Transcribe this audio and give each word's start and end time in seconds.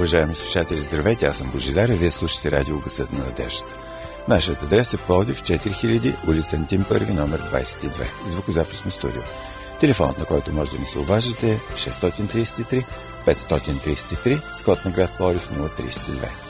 Уважаеми 0.00 0.34
слушатели, 0.34 0.80
здравейте, 0.80 1.26
аз 1.26 1.36
съм 1.36 1.50
Божидар 1.50 1.88
и 1.88 1.94
вие 1.94 2.10
слушате 2.10 2.50
радио 2.50 2.78
Гъсът 2.78 3.12
на 3.12 3.18
надеждата. 3.18 3.74
Нашият 4.28 4.62
адрес 4.62 4.94
е 4.94 4.96
Плодив 4.96 5.42
4000, 5.42 6.28
улица 6.28 6.56
Антим 6.56 6.84
1, 6.84 7.10
номер 7.10 7.40
22, 7.40 8.06
звукозаписно 8.26 8.90
студио. 8.90 9.22
Телефонът, 9.80 10.18
на 10.18 10.24
който 10.24 10.52
може 10.52 10.70
да 10.70 10.78
ни 10.78 10.86
се 10.86 10.98
обажите 10.98 11.52
е 11.52 11.58
633 11.58 12.84
533, 13.26 14.54
скот 14.54 14.84
на 14.84 14.90
град 14.90 15.10
Плодив 15.16 15.48
032. 15.48 16.49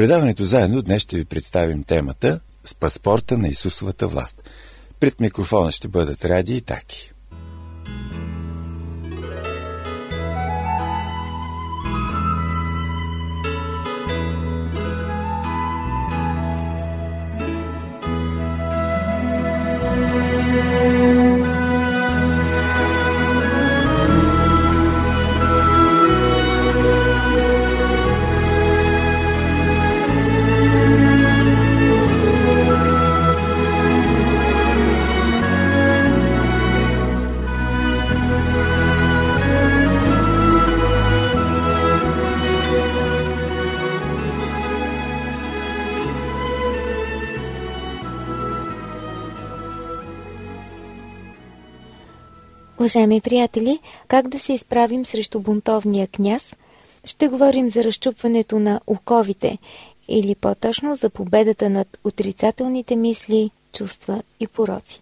Предаването 0.00 0.44
заедно 0.44 0.82
днес 0.82 1.02
ще 1.02 1.16
ви 1.16 1.24
представим 1.24 1.84
темата 1.84 2.40
с 2.64 2.74
паспорта 2.74 3.38
на 3.38 3.48
Исусовата 3.48 4.08
власт. 4.08 4.42
Пред 5.00 5.20
микрофона 5.20 5.72
ще 5.72 5.88
бъдат 5.88 6.24
Ради 6.24 6.56
и 6.56 6.60
Таки. 6.60 7.09
Уважаеми 52.80 53.20
приятели, 53.20 53.78
как 54.08 54.28
да 54.28 54.38
се 54.38 54.52
изправим 54.52 55.06
срещу 55.06 55.40
бунтовния 55.40 56.06
княз? 56.06 56.56
Ще 57.04 57.28
говорим 57.28 57.70
за 57.70 57.84
разчупването 57.84 58.58
на 58.58 58.80
оковите 58.86 59.58
или 60.08 60.34
по-точно 60.34 60.96
за 60.96 61.10
победата 61.10 61.70
над 61.70 61.98
отрицателните 62.04 62.96
мисли, 62.96 63.50
чувства 63.72 64.22
и 64.40 64.46
пороци. 64.46 65.00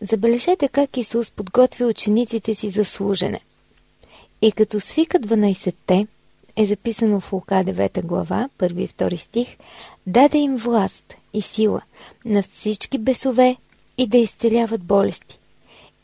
Забележете 0.00 0.68
как 0.68 0.96
Исус 0.96 1.30
подготви 1.30 1.84
учениците 1.84 2.54
си 2.54 2.70
за 2.70 2.84
служене. 2.84 3.40
И 4.42 4.52
като 4.52 4.80
свика 4.80 5.20
12-те, 5.20 6.06
е 6.56 6.66
записано 6.66 7.20
в 7.20 7.32
Лука 7.32 7.54
9 7.54 8.02
глава, 8.02 8.48
1 8.58 8.80
и 8.80 8.88
2 8.88 9.16
стих, 9.16 9.56
даде 10.06 10.38
им 10.38 10.56
власт 10.56 11.14
и 11.32 11.42
сила 11.42 11.82
на 12.24 12.42
всички 12.42 12.98
бесове 12.98 13.56
и 13.98 14.06
да 14.06 14.18
изцеляват 14.18 14.82
болести 14.82 15.38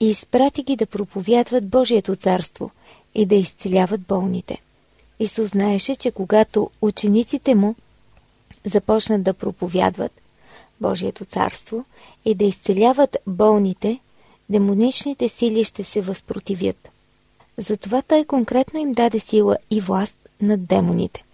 и 0.02 0.08
изпрати 0.08 0.62
ги 0.62 0.76
да 0.76 0.86
проповядват 0.86 1.68
Божието 1.68 2.16
царство 2.16 2.70
и 3.14 3.26
да 3.26 3.34
изцеляват 3.34 4.00
болните. 4.00 4.62
Исус 5.18 5.50
знаеше, 5.50 5.94
че 5.94 6.10
когато 6.10 6.70
учениците 6.80 7.54
му 7.54 7.74
започнат 8.64 9.22
да 9.22 9.34
проповядват 9.34 10.12
Божието 10.80 11.24
царство 11.24 11.84
и 12.24 12.34
да 12.34 12.44
изцеляват 12.44 13.16
болните, 13.26 13.98
демоничните 14.50 15.28
сили 15.28 15.64
ще 15.64 15.84
се 15.84 16.00
възпротивят. 16.00 16.90
Затова 17.58 18.02
той 18.02 18.24
конкретно 18.24 18.80
им 18.80 18.92
даде 18.92 19.18
сила 19.18 19.56
и 19.70 19.80
власт 19.80 20.16
над 20.40 20.66
демоните. 20.66 21.24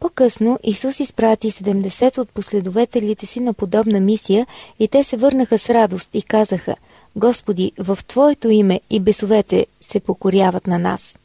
По-късно 0.00 0.58
Исус 0.62 1.00
изпрати 1.00 1.50
70 1.50 2.18
от 2.18 2.30
последователите 2.30 3.26
си 3.26 3.40
на 3.40 3.54
подобна 3.54 4.00
мисия 4.00 4.46
и 4.78 4.88
те 4.88 5.04
се 5.04 5.16
върнаха 5.16 5.58
с 5.58 5.70
радост 5.70 6.08
и 6.14 6.22
казаха– 6.22 6.76
Господи, 7.16 7.72
в 7.78 7.98
Твоето 8.06 8.50
име 8.50 8.80
и 8.90 9.00
бесовете 9.00 9.66
се 9.80 10.00
покоряват 10.00 10.66
на 10.66 10.78
нас. 10.78 11.16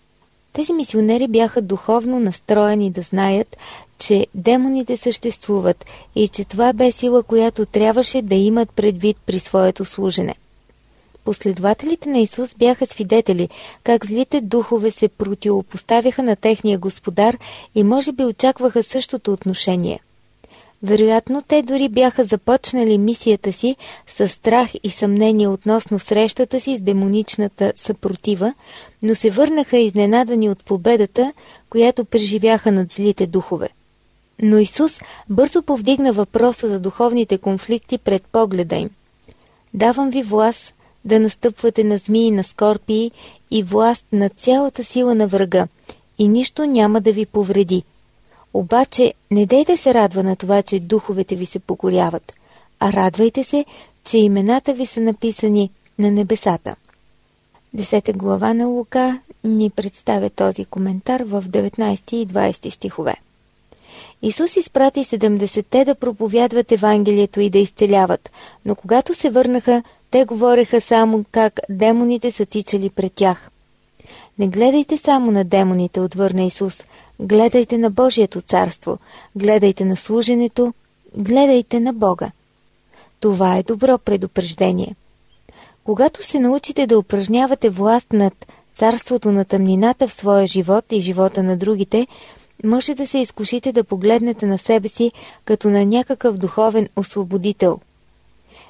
Тези 0.54 0.74
мисионери 0.74 1.28
бяха 1.28 1.62
духовно 1.62 2.20
настроени 2.20 2.92
да 2.92 3.02
знаят, 3.02 3.58
че 3.98 4.28
демоните 4.36 4.98
съществуват 4.98 5.86
и 6.16 6.28
че 6.28 6.46
това 6.46 6.74
бе 6.74 6.92
сила, 6.92 7.24
която 7.24 7.66
трябваше 7.66 8.22
да 8.22 8.36
имат 8.36 8.70
предвид 8.72 9.18
при 9.26 9.40
своето 9.40 9.86
служене. 9.86 10.36
Последователите 11.24 12.10
на 12.10 12.20
Исус 12.20 12.56
бяха 12.56 12.86
свидетели 12.86 13.50
как 13.84 14.06
злите 14.06 14.42
духове 14.42 14.92
се 14.92 15.08
противопоставяха 15.08 16.24
на 16.24 16.36
техния 16.36 16.78
господар 16.78 17.38
и 17.76 17.84
може 17.84 18.12
би 18.12 18.26
очакваха 18.26 18.84
същото 18.84 19.34
отношение. 19.34 20.00
Вероятно, 20.84 21.42
те 21.48 21.62
дори 21.62 21.90
бяха 21.90 22.26
започнали 22.26 22.98
мисията 22.98 23.54
си 23.54 23.76
с 24.08 24.28
страх 24.28 24.72
и 24.84 24.90
съмнение 24.90 25.48
относно 25.48 26.00
срещата 26.00 26.60
си 26.60 26.78
с 26.78 26.82
демоничната 26.82 27.74
съпротива, 27.76 28.54
но 29.02 29.16
се 29.16 29.30
върнаха 29.30 29.78
изненадани 29.78 30.50
от 30.50 30.66
победата, 30.66 31.34
която 31.70 32.06
преживяха 32.06 32.72
над 32.72 32.92
злите 32.92 33.28
духове. 33.28 33.70
Но 34.42 34.58
Исус 34.58 35.00
бързо 35.30 35.62
повдигна 35.62 36.14
въпроса 36.14 36.68
за 36.68 36.80
духовните 36.80 37.38
конфликти 37.38 37.98
пред 37.98 38.24
погледа 38.24 38.76
им. 38.76 38.90
Давам 39.74 40.10
ви 40.10 40.24
власт 40.24 40.74
да 41.06 41.20
настъпвате 41.20 41.84
на 41.84 41.98
змии, 41.98 42.32
на 42.32 42.44
скорпии 42.44 43.12
и 43.52 43.64
власт 43.64 44.06
на 44.12 44.30
цялата 44.30 44.84
сила 44.84 45.16
на 45.16 45.28
врага, 45.28 45.68
и 46.18 46.28
нищо 46.28 46.66
няма 46.66 47.02
да 47.02 47.12
ви 47.12 47.26
повреди– 47.26 47.84
обаче 48.56 49.14
не 49.32 49.46
дейте 49.46 49.78
се 49.78 49.94
радва 49.94 50.24
на 50.24 50.36
това, 50.36 50.62
че 50.62 50.80
духовете 50.80 51.36
ви 51.36 51.46
се 51.46 51.60
покоряват, 51.60 52.34
а 52.80 52.94
радвайте 52.94 53.44
се, 53.44 53.66
че 54.04 54.18
имената 54.18 54.74
ви 54.74 54.86
са 54.86 55.02
написани 55.02 55.70
на 56.00 56.12
небесата. 56.12 56.76
Десета 57.74 58.14
глава 58.14 58.54
на 58.54 58.66
Лука 58.66 59.20
ни 59.44 59.70
представя 59.70 60.30
този 60.30 60.66
коментар 60.66 61.22
в 61.22 61.44
19 61.44 62.14
и 62.14 62.28
20 62.28 62.70
стихове. 62.70 63.16
Исус 64.22 64.56
изпрати 64.56 65.04
70-те 65.04 65.86
да 65.86 65.96
проповядват 65.96 66.72
Евангелието 66.72 67.40
и 67.40 67.50
да 67.50 67.60
изцеляват, 67.60 68.32
но 68.66 68.76
когато 68.76 69.14
се 69.14 69.30
върнаха, 69.30 69.84
те 70.12 70.26
говореха 70.26 70.82
само 70.82 71.26
как 71.32 71.60
демоните 71.70 72.32
са 72.32 72.46
тичали 72.46 72.90
пред 72.90 73.14
тях. 73.14 73.50
Не 74.40 74.48
гледайте 74.48 74.98
само 74.98 75.32
на 75.32 75.44
демоните, 75.44 76.00
отвърна 76.00 76.44
Исус, 76.44 76.84
гледайте 77.20 77.78
на 77.78 77.90
Божието 77.90 78.42
царство, 78.42 78.98
гледайте 79.36 79.86
на 79.86 79.98
служенето, 79.98 80.74
гледайте 81.18 81.80
на 81.80 81.94
Бога. 81.94 82.32
Това 83.20 83.58
е 83.58 83.64
добро 83.64 83.98
предупреждение. 83.98 84.96
Когато 85.84 86.24
се 86.24 86.40
научите 86.40 86.88
да 86.88 87.00
упражнявате 87.00 87.70
власт 87.70 88.14
над 88.14 88.34
царството 88.76 89.32
на 89.32 89.46
тъмнината 89.46 90.08
в 90.08 90.14
своя 90.14 90.48
живот 90.48 90.86
и 90.92 91.02
живота 91.02 91.44
на 91.44 91.58
другите, 91.58 92.08
може 92.64 92.96
да 92.96 93.08
се 93.08 93.18
изкушите 93.18 93.72
да 93.72 93.84
погледнете 93.84 94.46
на 94.46 94.58
себе 94.58 94.88
си 94.88 95.12
като 95.46 95.70
на 95.70 95.86
някакъв 95.86 96.38
духовен 96.38 96.90
освободител. 96.96 97.80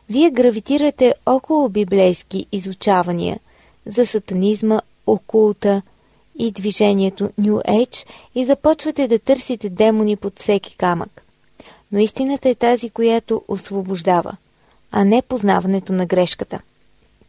Вие 0.10 0.30
гравитирате 0.30 1.14
около 1.26 1.70
библейски 1.70 2.46
изучавания 2.52 3.40
за 3.86 4.06
сатанизма, 4.06 4.82
окулта 5.08 5.82
и 6.40 6.52
движението 6.52 7.24
New 7.24 7.68
Age 7.68 8.08
и 8.36 8.46
започвате 8.46 9.08
да 9.08 9.20
търсите 9.20 9.70
демони 9.70 10.16
под 10.16 10.40
всеки 10.40 10.76
камък. 10.76 11.24
Но 11.92 12.00
истината 12.00 12.50
е 12.50 12.56
тази, 12.56 12.90
която 12.90 13.44
освобождава, 13.48 14.38
а 14.92 15.06
не 15.06 15.22
познаването 15.22 15.94
на 15.94 16.06
грешката. 16.06 16.60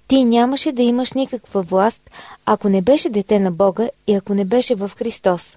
Ти 0.09 0.25
нямаше 0.25 0.73
да 0.73 0.83
имаш 0.83 1.13
никаква 1.13 1.63
власт, 1.63 2.11
ако 2.47 2.69
не 2.69 2.83
беше 2.83 3.09
дете 3.09 3.39
на 3.39 3.51
Бога 3.51 3.89
и 4.07 4.15
ако 4.15 4.35
не 4.35 4.45
беше 4.45 4.75
в 4.75 4.91
Христос. 4.97 5.57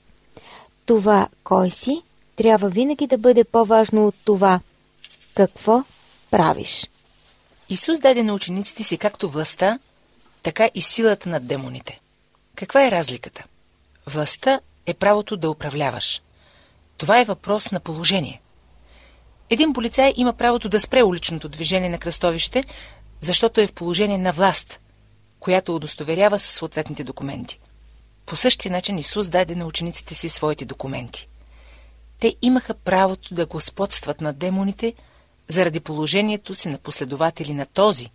Това, 0.85 1.27
кой 1.43 1.69
си, 1.69 2.01
трябва 2.35 2.69
винаги 2.69 3.07
да 3.07 3.17
бъде 3.17 3.43
по-важно 3.43 4.07
от 4.07 4.15
това, 4.25 4.59
какво 5.35 5.83
правиш. 6.31 6.89
Исус 7.69 7.99
даде 7.99 8.23
на 8.23 8.33
учениците 8.33 8.83
си 8.83 8.97
както 8.97 9.29
властта, 9.29 9.79
така 10.43 10.69
и 10.75 10.81
силата 10.81 11.29
над 11.29 11.47
демоните. 11.47 11.99
Каква 12.59 12.87
е 12.87 12.91
разликата? 12.91 13.43
Властта 14.07 14.59
е 14.85 14.93
правото 14.93 15.37
да 15.37 15.49
управляваш. 15.49 16.21
Това 16.97 17.21
е 17.21 17.25
въпрос 17.25 17.71
на 17.71 17.79
положение. 17.79 18.41
Един 19.49 19.73
полицай 19.73 20.13
има 20.15 20.33
правото 20.33 20.69
да 20.69 20.79
спре 20.79 21.03
уличното 21.03 21.49
движение 21.49 21.89
на 21.89 21.97
кръстовище, 21.97 22.63
защото 23.21 23.61
е 23.61 23.67
в 23.67 23.73
положение 23.73 24.17
на 24.17 24.31
власт, 24.31 24.79
която 25.39 25.75
удостоверява 25.75 26.39
със 26.39 26.55
съответните 26.55 27.03
документи. 27.03 27.59
По 28.25 28.35
същия 28.35 28.71
начин 28.71 28.97
Исус 28.97 29.29
даде 29.29 29.55
на 29.55 29.65
учениците 29.65 30.15
си 30.15 30.29
своите 30.29 30.65
документи. 30.65 31.29
Те 32.19 32.35
имаха 32.41 32.73
правото 32.73 33.33
да 33.33 33.45
господстват 33.45 34.21
над 34.21 34.37
демоните 34.37 34.93
заради 35.47 35.79
положението 35.79 36.55
си 36.55 36.69
на 36.69 36.77
последователи 36.77 37.53
на 37.53 37.65
този, 37.65 38.07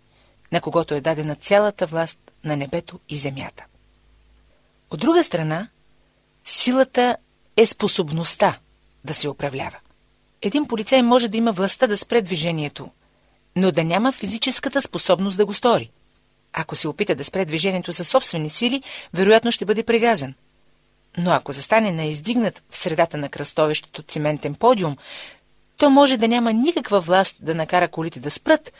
на 0.51 0.61
когото 0.61 0.93
е 0.93 1.01
дадена 1.01 1.35
цялата 1.35 1.85
власт 1.85 2.19
на 2.43 2.57
небето 2.57 2.99
и 3.09 3.15
земята. 3.15 3.65
От 4.95 5.01
друга 5.01 5.23
страна, 5.23 5.67
силата 6.43 7.17
е 7.57 7.65
способността 7.65 8.59
да 9.03 9.13
се 9.13 9.29
управлява. 9.29 9.77
Един 10.41 10.67
полицай 10.67 11.01
може 11.01 11.27
да 11.27 11.37
има 11.37 11.51
властта 11.51 11.87
да 11.87 11.97
спре 11.97 12.21
движението, 12.21 12.89
но 13.55 13.71
да 13.71 13.83
няма 13.83 14.11
физическата 14.11 14.81
способност 14.81 15.37
да 15.37 15.45
го 15.45 15.53
стори. 15.53 15.91
Ако 16.53 16.75
се 16.75 16.87
опита 16.87 17.15
да 17.15 17.23
спре 17.23 17.45
движението 17.45 17.93
със 17.93 18.07
собствени 18.07 18.49
сили, 18.49 18.83
вероятно 19.13 19.51
ще 19.51 19.65
бъде 19.65 19.83
прегазен. 19.83 20.33
Но 21.17 21.31
ако 21.31 21.51
застане 21.51 21.91
на 21.91 22.03
издигнат 22.03 22.63
в 22.69 22.77
средата 22.77 23.17
на 23.17 23.29
кръстовището 23.29 24.03
циментен 24.03 24.55
подиум, 24.55 24.97
то 25.77 25.89
може 25.89 26.17
да 26.17 26.27
няма 26.27 26.53
никаква 26.53 27.01
власт 27.01 27.35
да 27.39 27.55
накара 27.55 27.87
колите 27.87 28.19
да 28.19 28.31
спрат, 28.31 28.73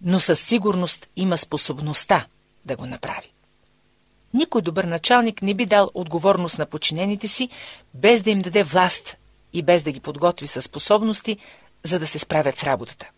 но 0.00 0.20
със 0.20 0.40
сигурност 0.40 1.08
има 1.16 1.38
способността 1.38 2.26
да 2.64 2.76
го 2.76 2.86
направи. 2.86 3.32
Никой 4.34 4.62
добър 4.62 4.84
началник 4.84 5.42
не 5.42 5.54
би 5.54 5.66
дал 5.66 5.90
отговорност 5.94 6.58
на 6.58 6.66
подчинените 6.66 7.28
си, 7.28 7.48
без 7.94 8.22
да 8.22 8.30
им 8.30 8.38
даде 8.38 8.62
власт 8.62 9.16
и 9.52 9.62
без 9.62 9.82
да 9.82 9.92
ги 9.92 10.00
подготви 10.00 10.46
със 10.46 10.64
способности, 10.64 11.38
за 11.84 11.98
да 11.98 12.06
се 12.06 12.18
справят 12.18 12.58
с 12.58 12.64
работата. 12.64 13.10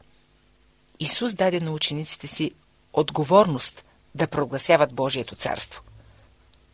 Исус 1.00 1.34
даде 1.34 1.60
на 1.60 1.72
учениците 1.72 2.26
си 2.26 2.52
отговорност 2.92 3.84
да 4.14 4.26
прогласяват 4.26 4.92
Божието 4.94 5.34
царство. 5.34 5.82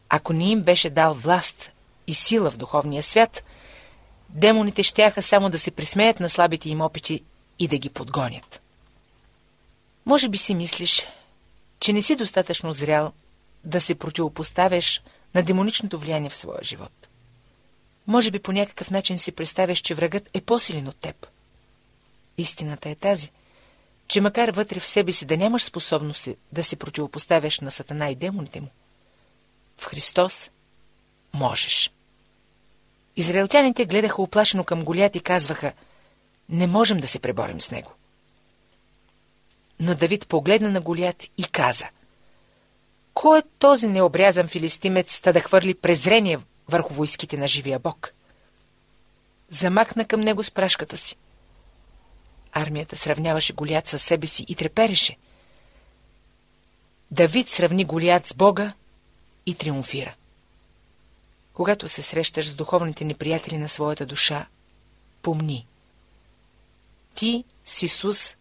Ако 0.09 0.33
не 0.33 0.51
им 0.51 0.63
беше 0.63 0.91
дал 0.91 1.15
власт 1.15 1.73
и 2.07 2.15
сила 2.15 2.51
в 2.51 2.57
духовния 2.57 3.03
свят, 3.03 3.45
демоните 4.29 4.83
щяха 4.83 5.23
само 5.23 5.51
да 5.51 5.59
се 5.59 5.71
присмеят 5.71 6.21
на 6.21 6.29
слабите 6.29 6.69
им 6.69 6.81
опити 6.81 7.23
и 7.59 7.69
да 7.69 7.79
ги 7.79 7.89
подгонят. 7.89 8.61
Може 10.07 10.29
би 10.29 10.39
си 10.39 10.55
мислиш, 10.55 11.07
че 11.81 11.93
не 11.93 12.03
си 12.03 12.17
достатъчно 12.17 12.73
зрял 12.73 13.13
да 13.65 13.81
се 13.81 13.95
противопоставяш 13.95 15.03
на 15.35 15.43
демоничното 15.43 15.99
влияние 15.99 16.31
в 16.31 16.37
своя 16.37 16.61
живот. 16.63 17.09
Може 18.07 18.31
би 18.31 18.39
по 18.39 18.53
някакъв 18.53 18.91
начин 18.91 19.19
си 19.19 19.33
представяш, 19.33 19.79
че 19.79 19.95
врагът 19.95 20.31
е 20.35 20.41
по-силен 20.41 20.89
от 20.89 20.97
теб. 20.97 21.27
Истината 22.39 22.89
е 22.89 22.95
тази, 22.95 23.31
че 24.09 24.21
макар 24.21 24.49
вътре 24.49 24.81
в 24.81 24.87
себе 24.87 25.13
си 25.13 25.25
да 25.25 25.37
нямаш 25.37 25.63
способност 25.63 26.29
да 26.53 26.65
се 26.65 26.77
противопоставяш 26.77 27.61
на 27.61 27.71
сатана 27.71 28.11
и 28.11 28.15
демоните 28.15 28.61
му, 28.61 28.69
в 29.79 29.85
Христос 29.85 30.51
можеш. 31.33 31.91
Израелтяните 33.17 33.85
гледаха 33.85 34.23
оплашено 34.23 34.65
към 34.65 34.85
Голят 34.85 35.17
и 35.17 35.21
казваха, 35.21 35.73
не 36.49 36.67
можем 36.67 36.99
да 36.99 37.07
се 37.07 37.19
преборим 37.19 37.61
с 37.61 37.71
него. 37.71 37.93
Но 39.81 39.95
Давид 39.95 40.27
погледна 40.27 40.71
на 40.71 40.81
Голят 40.81 41.25
и 41.39 41.45
каза, 41.53 41.87
кой 43.19 43.39
е 43.39 43.43
този 43.59 43.87
необрязан 43.87 44.49
филистимец, 44.49 45.21
та 45.21 45.33
да 45.33 45.41
хвърли 45.41 45.75
презрение 45.75 46.39
върху 46.69 46.95
войските 46.95 47.37
на 47.37 47.49
живия 47.49 47.79
Бог? 47.79 48.15
Замахна 49.51 50.05
към 50.05 50.21
него 50.21 50.43
с 50.43 50.51
прашката 50.51 50.97
си. 50.97 51.17
Армията 52.53 52.97
сравняваше 52.97 53.53
Голят 53.53 53.87
със 53.87 54.03
себе 54.03 54.27
си 54.27 54.45
и 54.49 54.55
трепереше. 54.55 55.17
Давид 57.11 57.49
сравни 57.49 57.85
Голят 57.85 58.27
с 58.27 58.35
Бога 58.35 58.73
и 59.47 59.55
триумфира. 59.55 60.15
Когато 61.53 61.89
се 61.89 62.03
срещаш 62.03 62.49
с 62.49 62.55
духовните 62.55 63.05
неприятели 63.05 63.59
на 63.59 63.69
своята 63.69 64.07
душа, 64.07 64.47
помни. 65.23 65.67
Ти 67.15 67.45
с 67.65 67.83
Исус 67.83 68.37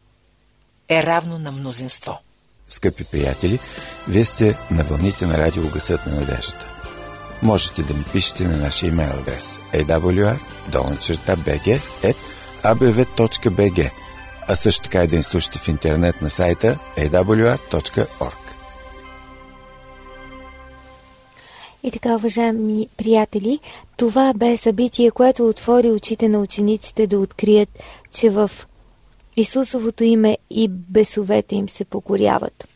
е 0.90 1.04
равно 1.04 1.40
на 1.40 1.52
мнозинство. 1.52 2.20
Скъпи 2.70 3.04
приятели, 3.04 3.60
вие 4.08 4.26
сте 4.26 4.58
на 4.72 4.84
вълните 4.84 5.26
на 5.26 5.38
радио 5.38 5.70
Гъсът 5.70 6.06
на 6.06 6.16
надеждата. 6.16 6.74
Можете 7.44 7.84
да 7.84 7.94
ни 7.94 8.04
пишете 8.14 8.44
на 8.44 8.58
нашия 8.58 8.88
имейл 8.88 9.10
адрес 9.10 9.60
awr 9.74 10.40
abv.bg 12.64 13.92
а 14.48 14.56
също 14.56 14.84
така 14.84 15.04
и 15.04 15.08
да 15.08 15.18
ни 15.18 15.24
слушате 15.24 15.60
в 15.60 15.68
интернет 15.68 16.22
на 16.22 16.30
сайта 16.30 16.80
awr.org. 16.98 18.36
И 21.84 21.92
така, 21.92 22.16
уважаеми 22.16 22.88
приятели, 22.98 23.60
това 23.98 24.34
бе 24.34 24.58
събитие, 24.58 25.12
което 25.12 25.48
отвори 25.48 25.92
очите 25.92 26.30
на 26.30 26.40
учениците 26.40 27.08
да 27.08 27.20
открият, 27.20 27.70
че 28.12 28.30
в 28.30 28.52
Исусовото 29.38 30.04
име 30.04 30.38
и 30.50 30.68
бесовете 30.68 31.56
им 31.56 31.70
се 31.70 31.86
покоряват. 31.86 32.68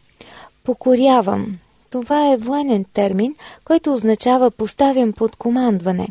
Покорявам. 0.63 1.57
Това 1.89 2.33
е 2.33 2.37
военен 2.37 2.85
термин, 2.93 3.35
който 3.65 3.93
означава 3.93 4.51
поставям 4.51 5.13
под 5.13 5.35
командване. 5.35 6.07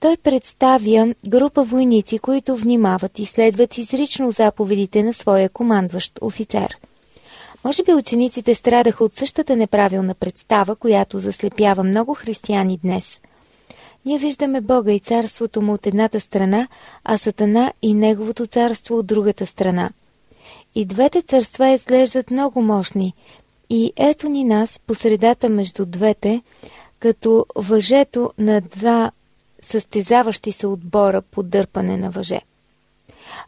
Той 0.00 0.16
представя 0.16 1.14
група 1.26 1.62
войници, 1.62 2.18
които 2.18 2.56
внимават 2.56 3.18
и 3.18 3.26
следват 3.26 3.78
изрично 3.78 4.30
заповедите 4.30 5.02
на 5.02 5.12
своя 5.12 5.48
командващ 5.48 6.18
офицер. 6.22 6.78
Може 7.64 7.82
би 7.82 7.94
учениците 7.94 8.54
страдаха 8.54 9.04
от 9.04 9.14
същата 9.14 9.56
неправилна 9.56 10.14
представа, 10.14 10.76
която 10.76 11.18
заслепява 11.18 11.82
много 11.82 12.14
християни 12.14 12.78
днес. 12.82 13.20
Ние 14.06 14.18
виждаме 14.18 14.60
Бога 14.60 14.92
и 14.92 15.00
царството 15.00 15.62
му 15.62 15.72
от 15.72 15.86
едната 15.86 16.20
страна, 16.20 16.68
а 17.04 17.18
Сатана 17.18 17.72
и 17.82 17.94
неговото 17.94 18.46
царство 18.46 18.98
от 18.98 19.06
другата 19.06 19.46
страна. 19.46 19.90
И 20.74 20.84
двете 20.84 21.22
царства 21.22 21.68
изглеждат 21.68 22.30
много 22.30 22.62
мощни. 22.62 23.14
И 23.70 23.92
ето 23.96 24.28
ни 24.28 24.44
нас 24.44 24.80
по 24.86 24.94
средата 24.94 25.48
между 25.48 25.86
двете, 25.86 26.42
като 26.98 27.46
въжето 27.56 28.30
на 28.38 28.60
два 28.60 29.10
състезаващи 29.62 30.52
се 30.52 30.66
отбора 30.66 31.22
по 31.22 31.42
дърпане 31.42 31.96
на 31.96 32.10
въже. 32.10 32.40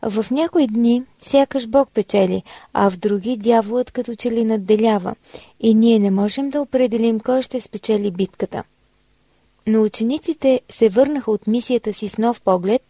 В 0.02 0.26
някои 0.30 0.66
дни 0.66 1.02
сякаш 1.18 1.66
Бог 1.66 1.88
печели, 1.94 2.42
а 2.72 2.90
в 2.90 2.96
други 2.96 3.36
дяволът 3.36 3.90
като 3.90 4.14
че 4.14 4.30
ли 4.30 4.44
надделява 4.44 5.14
и 5.60 5.74
ние 5.74 5.98
не 5.98 6.10
можем 6.10 6.50
да 6.50 6.60
определим 6.60 7.20
кой 7.20 7.42
ще 7.42 7.60
спечели 7.60 8.10
битката. 8.10 8.64
Но 9.68 9.82
учениците 9.82 10.60
се 10.70 10.88
върнаха 10.88 11.30
от 11.30 11.46
мисията 11.46 11.94
си 11.94 12.08
с 12.08 12.18
нов 12.18 12.40
поглед 12.40 12.82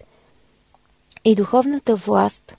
и 1.24 1.34
духовната 1.34 1.96
власт 1.96 2.56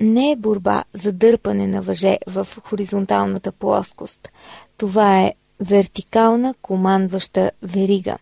не 0.00 0.30
е 0.30 0.36
борба 0.36 0.84
за 0.94 1.12
дърпане 1.12 1.66
на 1.66 1.82
въже 1.82 2.18
в 2.26 2.48
хоризонталната 2.64 3.52
плоскост. 3.52 4.28
Това 4.76 5.20
е 5.20 5.34
вертикална 5.60 6.54
командваща 6.62 7.50
верига. 7.62 8.18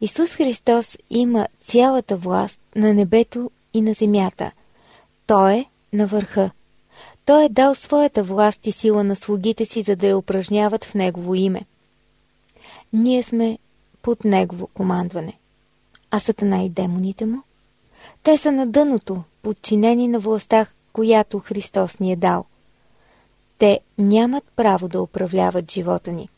Исус 0.00 0.30
Христос 0.30 0.98
има 1.10 1.48
цялата 1.64 2.16
власт 2.16 2.60
на 2.76 2.94
небето 2.94 3.50
и 3.74 3.80
на 3.80 3.92
земята. 3.92 4.52
Той 5.26 5.54
е 5.54 5.64
на 5.92 6.06
върха. 6.06 6.50
Той 7.24 7.44
е 7.44 7.48
дал 7.48 7.74
своята 7.74 8.22
власт 8.22 8.66
и 8.66 8.72
сила 8.72 9.04
на 9.04 9.16
слугите 9.16 9.64
си, 9.64 9.82
за 9.82 9.96
да 9.96 10.06
я 10.06 10.18
упражняват 10.18 10.84
в 10.84 10.94
Негово 10.94 11.34
име. 11.34 11.60
Ние 12.92 13.22
сме 13.22 13.58
под 14.02 14.24
Негово 14.24 14.66
командване. 14.66 15.38
А 16.10 16.20
Сатана 16.20 16.62
и 16.62 16.68
демоните 16.68 17.26
му? 17.26 17.42
Те 18.22 18.36
са 18.36 18.52
на 18.52 18.66
дъното, 18.66 19.22
подчинени 19.42 20.08
на 20.08 20.18
властта, 20.18 20.66
която 20.92 21.38
Христос 21.38 21.98
ни 21.98 22.12
е 22.12 22.16
дал. 22.16 22.44
Те 23.58 23.80
нямат 23.98 24.44
право 24.56 24.88
да 24.88 25.02
управляват 25.02 25.70
живота 25.70 26.12
ни. 26.12 26.28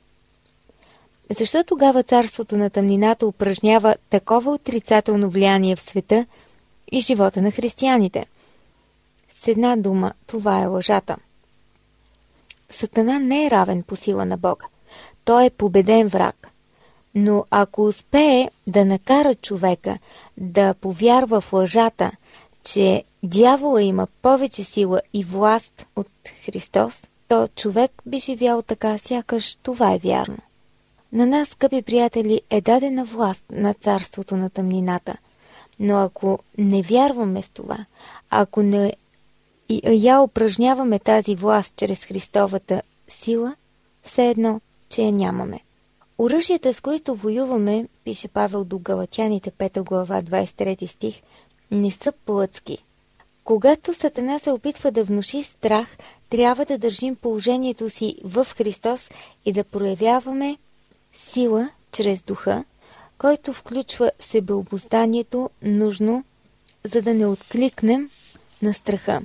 Защо 1.31 1.65
тогава 1.65 2.03
царството 2.03 2.57
на 2.57 2.71
тъмнината 2.71 3.27
упражнява 3.27 3.97
такова 4.11 4.53
отрицателно 4.53 5.31
влияние 5.31 5.77
в 5.77 5.81
света 5.81 6.27
и 6.93 7.01
живота 7.01 7.43
на 7.43 7.51
християните? 7.51 8.27
С 9.35 9.49
една 9.49 9.77
дума, 9.77 10.13
това 10.27 10.61
е 10.61 10.67
лъжата. 10.67 11.17
Сатана 12.71 13.19
не 13.19 13.47
е 13.47 13.51
равен 13.51 13.83
по 13.83 13.97
сила 13.97 14.25
на 14.25 14.37
Бога. 14.37 14.67
Той 15.25 15.45
е 15.45 15.51
победен 15.51 16.09
враг. 16.09 16.51
Но 17.15 17.45
ако 17.51 17.85
успее 17.85 18.51
да 18.67 18.85
накара 18.85 19.35
човека 19.35 19.99
да 20.37 20.75
повярва 20.75 21.41
в 21.41 21.53
лъжата, 21.53 22.13
че 22.65 23.05
дявола 23.23 23.83
има 23.83 24.07
повече 24.23 24.65
сила 24.65 25.01
и 25.13 25.25
власт 25.25 25.87
от 25.97 26.09
Христос, 26.45 27.03
то 27.29 27.49
човек 27.57 28.03
би 28.07 28.19
живял 28.19 28.63
така, 28.63 28.99
сякаш 28.99 29.57
това 29.63 29.95
е 29.95 29.99
вярно. 29.99 30.39
На 31.13 31.27
нас, 31.27 31.49
скъпи 31.49 31.83
приятели, 31.83 32.41
е 32.51 32.61
дадена 32.61 33.05
власт 33.05 33.45
на 33.53 33.75
царството 33.75 34.37
на 34.37 34.51
тъмнината. 34.51 35.17
Но 35.81 35.97
ако 35.97 36.39
не 36.59 36.83
вярваме 36.83 37.43
в 37.43 37.51
това, 37.51 37.87
ако 38.31 38.63
не 38.63 38.93
и 39.69 39.81
я 39.85 40.21
упражняваме 40.21 40.99
тази 40.99 41.35
власт 41.35 41.75
чрез 41.77 42.05
Христовата 42.05 42.83
сила, 43.09 43.55
все 44.03 44.31
едно, 44.31 44.61
че 44.95 45.03
я 45.03 45.13
нямаме. 45.13 45.61
Оръжията, 46.19 46.75
с 46.75 46.81
които 46.81 47.15
воюваме, 47.15 47.89
пише 48.05 48.29
Павел 48.29 48.65
до 48.65 48.79
Галатяните 48.79 49.51
5 49.51 49.83
глава 49.83 50.23
23 50.23 50.87
стих, 50.87 51.23
не 51.71 51.91
са 51.91 52.13
плътски. 52.13 52.79
Когато 53.45 53.95
Сатана 53.95 54.39
се 54.39 54.51
опитва 54.51 54.91
да 54.91 55.05
внуши 55.05 55.43
страх, 55.43 55.89
трябва 56.31 56.65
да 56.65 56.79
държим 56.79 57.17
положението 57.17 57.91
си 57.91 58.17
в 58.25 58.47
Христос 58.57 59.11
и 59.45 59.53
да 59.53 59.65
проявяваме 59.65 60.59
сила 61.13 61.71
чрез 61.93 62.23
духа, 62.23 62.65
който 63.19 63.53
включва 63.53 64.11
себеобозданието 64.21 65.51
нужно, 65.63 66.25
за 66.85 67.03
да 67.03 67.15
не 67.15 67.27
откликнем 67.27 68.11
на 68.63 68.75
страха. 68.75 69.23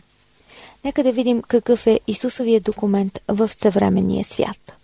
Нека 0.83 1.03
да 1.03 1.11
видим 1.11 1.41
какъв 1.41 1.87
е 1.87 1.99
Исусовия 2.07 2.61
документ 2.61 3.19
в 3.27 3.49
съвременния 3.61 4.25
свят. 4.25 4.78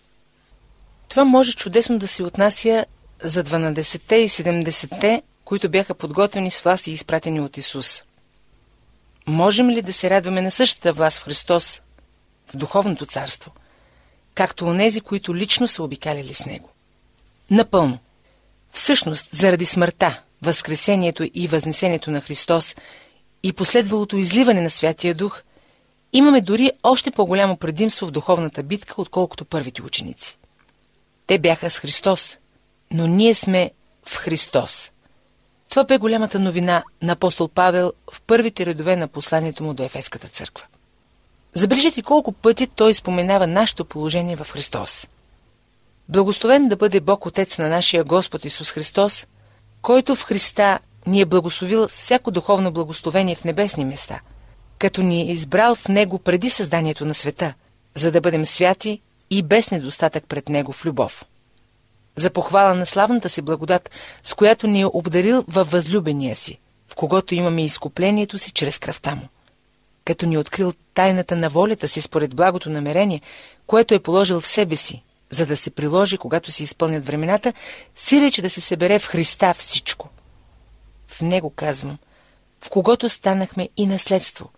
Това 1.16 1.26
може 1.26 1.54
чудесно 1.54 2.00
да 2.00 2.08
се 2.08 2.24
отнася 2.24 2.86
за 3.24 3.44
12-те 3.44 4.16
и 4.16 4.30
70-те, 4.30 5.22
които 5.46 5.70
бяха 5.70 5.94
подготвени 5.94 6.52
с 6.52 6.62
власт 6.62 6.88
и 6.88 6.92
изпратени 6.92 7.42
от 7.42 7.58
Исус. 7.58 8.04
Можем 9.28 9.70
ли 9.70 9.82
да 9.82 9.94
се 9.94 10.10
радваме 10.10 10.42
на 10.42 10.52
същата 10.52 10.94
власт 10.94 11.18
в 11.18 11.24
Христос, 11.24 11.82
в 12.54 12.58
духовното 12.58 13.06
царство, 13.06 13.52
както 14.34 14.66
онези, 14.66 15.02
които 15.02 15.36
лично 15.36 15.68
са 15.68 15.84
обикаляли 15.84 16.34
с 16.34 16.46
Него? 16.46 16.70
Напълно. 17.52 18.00
Всъщност, 18.72 19.28
заради 19.32 19.66
смъртта, 19.66 20.22
възкресението 20.42 21.28
и 21.34 21.48
възнесението 21.48 22.12
на 22.12 22.22
Христос 22.22 22.76
и 23.44 23.54
последвалото 23.54 24.18
изливане 24.18 24.62
на 24.62 24.70
Святия 24.70 25.16
Дух, 25.16 25.42
имаме 26.14 26.42
дори 26.42 26.72
още 26.84 27.12
по-голямо 27.12 27.58
предимство 27.58 28.08
в 28.08 28.12
духовната 28.12 28.64
битка, 28.64 28.94
отколкото 28.98 29.46
първите 29.46 29.82
ученици. 29.82 30.38
Те 31.28 31.40
бяха 31.40 31.70
с 31.70 31.80
Христос, 31.80 32.38
но 32.92 33.08
ние 33.08 33.34
сме 33.34 33.72
в 34.06 34.18
Христос. 34.18 34.92
Това 35.70 35.84
бе 35.84 35.98
голямата 35.98 36.40
новина 36.40 36.84
на 37.02 37.12
апостол 37.12 37.48
Павел 37.48 37.94
в 38.12 38.22
първите 38.22 38.66
редове 38.66 38.96
на 38.96 39.08
посланието 39.08 39.64
му 39.64 39.74
до 39.74 39.84
Ефеската 39.84 40.28
църква. 40.28 40.66
Забележете 41.54 42.02
колко 42.02 42.32
пъти 42.32 42.68
той 42.68 42.94
споменава 42.94 43.48
нашето 43.48 43.86
положение 43.86 44.36
в 44.36 44.52
Христос. 44.52 45.08
Благословен 46.10 46.68
да 46.68 46.76
бъде 46.76 47.00
Бог 47.00 47.26
Отец 47.26 47.58
на 47.58 47.70
нашия 47.70 48.04
Господ 48.04 48.46
Исус 48.46 48.72
Христос, 48.72 49.28
който 49.82 50.16
в 50.16 50.24
Христа 50.24 50.80
ни 51.08 51.22
е 51.22 51.26
благословил 51.26 51.88
всяко 51.88 52.32
духовно 52.32 52.72
благословение 52.72 53.36
в 53.36 53.44
небесни 53.44 53.86
места, 53.86 54.20
като 54.80 55.02
ни 55.02 55.22
е 55.22 55.32
избрал 55.32 55.76
в 55.76 55.88
Него 55.88 56.20
преди 56.20 56.50
създанието 56.50 57.06
на 57.06 57.14
света, 57.14 57.54
за 57.94 58.12
да 58.12 58.22
бъдем 58.22 58.46
святи 58.46 59.02
и 59.30 59.44
без 59.44 59.72
недостатък 59.72 60.28
пред 60.28 60.50
Него 60.50 60.72
в 60.72 60.86
любов. 60.86 61.26
За 62.16 62.30
похвала 62.30 62.74
на 62.74 62.86
славната 62.86 63.30
си 63.30 63.42
благодат, 63.42 63.90
с 64.24 64.34
която 64.34 64.68
ни 64.68 64.82
е 64.82 64.86
обдарил 64.86 65.46
във 65.48 65.72
възлюбения 65.72 66.36
си, 66.36 66.60
в 66.88 66.96
когото 66.96 67.36
имаме 67.36 67.64
изкуплението 67.64 68.38
си 68.38 68.52
чрез 68.52 68.80
кръвта 68.80 69.16
му. 69.16 69.28
Като 70.06 70.26
ни 70.26 70.36
е 70.36 70.40
открил 70.40 70.74
тайната 70.94 71.36
на 71.36 71.50
волята 71.50 71.88
си 71.88 72.02
според 72.02 72.36
благото 72.36 72.70
намерение, 72.70 73.22
което 73.68 73.94
е 73.94 74.00
положил 74.00 74.42
в 74.42 74.48
себе 74.48 74.76
си, 74.76 75.04
за 75.30 75.46
да 75.46 75.58
се 75.58 75.70
приложи, 75.70 76.18
когато 76.18 76.52
се 76.52 76.64
изпълнят 76.64 77.06
времената, 77.06 77.54
си 77.96 78.22
рече 78.22 78.42
да 78.42 78.50
се 78.50 78.62
събере 78.62 79.00
в 79.00 79.08
Христа 79.08 79.54
всичко. 79.54 80.10
В 81.08 81.22
Него 81.22 81.50
казвам, 81.50 81.98
в 82.62 82.70
когото 82.70 83.10
станахме 83.10 83.70
и 83.78 83.86
наследство, 83.86 84.50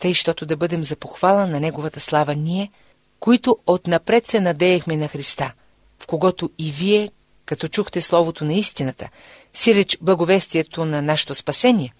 тъй, 0.00 0.14
щото 0.14 0.46
да 0.46 0.56
бъдем 0.56 0.84
за 0.84 0.96
похвала 0.96 1.46
на 1.46 1.60
Неговата 1.60 2.00
слава 2.00 2.34
ние– 2.34 2.70
които 3.20 3.58
отнапред 3.66 4.26
се 4.26 4.40
надеяхме 4.40 4.96
на 4.96 5.08
Христа, 5.08 5.52
в 5.98 6.06
когото 6.06 6.50
и 6.58 6.70
вие, 6.70 7.10
като 7.44 7.68
чухте 7.68 8.00
Словото 8.00 8.44
на 8.44 8.54
истината, 8.54 9.08
си 9.52 9.74
реч 9.74 9.98
благовестието 10.00 10.84
на 10.84 11.02
нашето 11.02 11.34
спасение, 11.34 11.94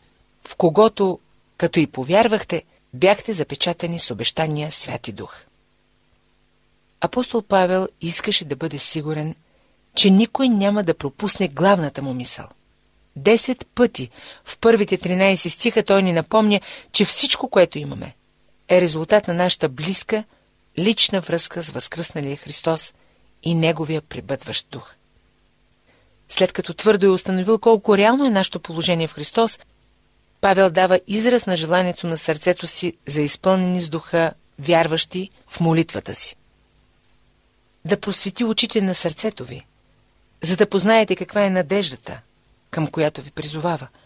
в 0.48 0.56
когото, 0.56 1.18
като 1.56 1.80
и 1.80 1.86
повярвахте, 1.86 2.62
бяхте 2.94 3.32
запечатани 3.32 3.98
с 3.98 4.10
обещания 4.10 4.70
Святи 4.70 5.12
Дух. 5.12 5.36
Апостол 7.00 7.42
Павел 7.42 7.88
искаше 8.00 8.44
да 8.44 8.56
бъде 8.56 8.78
сигурен, 8.78 9.34
че 9.94 10.10
никой 10.10 10.48
няма 10.48 10.82
да 10.82 10.94
пропусне 10.94 11.48
главната 11.48 12.02
му 12.02 12.14
мисъл. 12.14 12.46
Десет 13.16 13.66
пъти 13.74 14.10
в 14.44 14.58
първите 14.58 14.98
13 14.98 15.48
стиха 15.48 15.82
той 15.82 16.02
ни 16.02 16.12
напомня, 16.12 16.60
че 16.92 17.04
всичко, 17.04 17.48
което 17.48 17.78
имаме, 17.78 18.14
е 18.68 18.80
резултат 18.80 19.28
на 19.28 19.34
нашата 19.34 19.68
близка, 19.68 20.24
лична 20.78 21.20
връзка 21.20 21.62
с 21.62 21.70
възкръсналия 21.70 22.36
Христос 22.36 22.94
и 23.42 23.54
Неговия 23.54 24.02
пребъдващ 24.02 24.68
дух. 24.70 24.94
След 26.28 26.52
като 26.52 26.74
твърдо 26.74 27.06
е 27.06 27.10
установил 27.10 27.58
колко 27.58 27.96
реално 27.96 28.26
е 28.26 28.30
нашето 28.30 28.60
положение 28.60 29.06
в 29.06 29.14
Христос, 29.14 29.58
Павел 30.40 30.70
дава 30.70 31.00
израз 31.06 31.46
на 31.46 31.56
желанието 31.56 32.06
на 32.06 32.18
сърцето 32.18 32.66
си 32.66 32.96
за 33.06 33.20
изпълнени 33.20 33.80
с 33.80 33.88
духа, 33.88 34.32
вярващи 34.58 35.30
в 35.48 35.60
молитвата 35.60 36.14
си. 36.14 36.36
Да 37.84 38.00
просвети 38.00 38.44
очите 38.44 38.80
на 38.80 38.94
сърцето 38.94 39.44
ви, 39.44 39.66
за 40.42 40.56
да 40.56 40.68
познаете 40.68 41.16
каква 41.16 41.44
е 41.44 41.50
надеждата, 41.50 42.20
към 42.70 42.86
която 42.86 43.22
ви 43.22 43.30
призовава– 43.30 43.88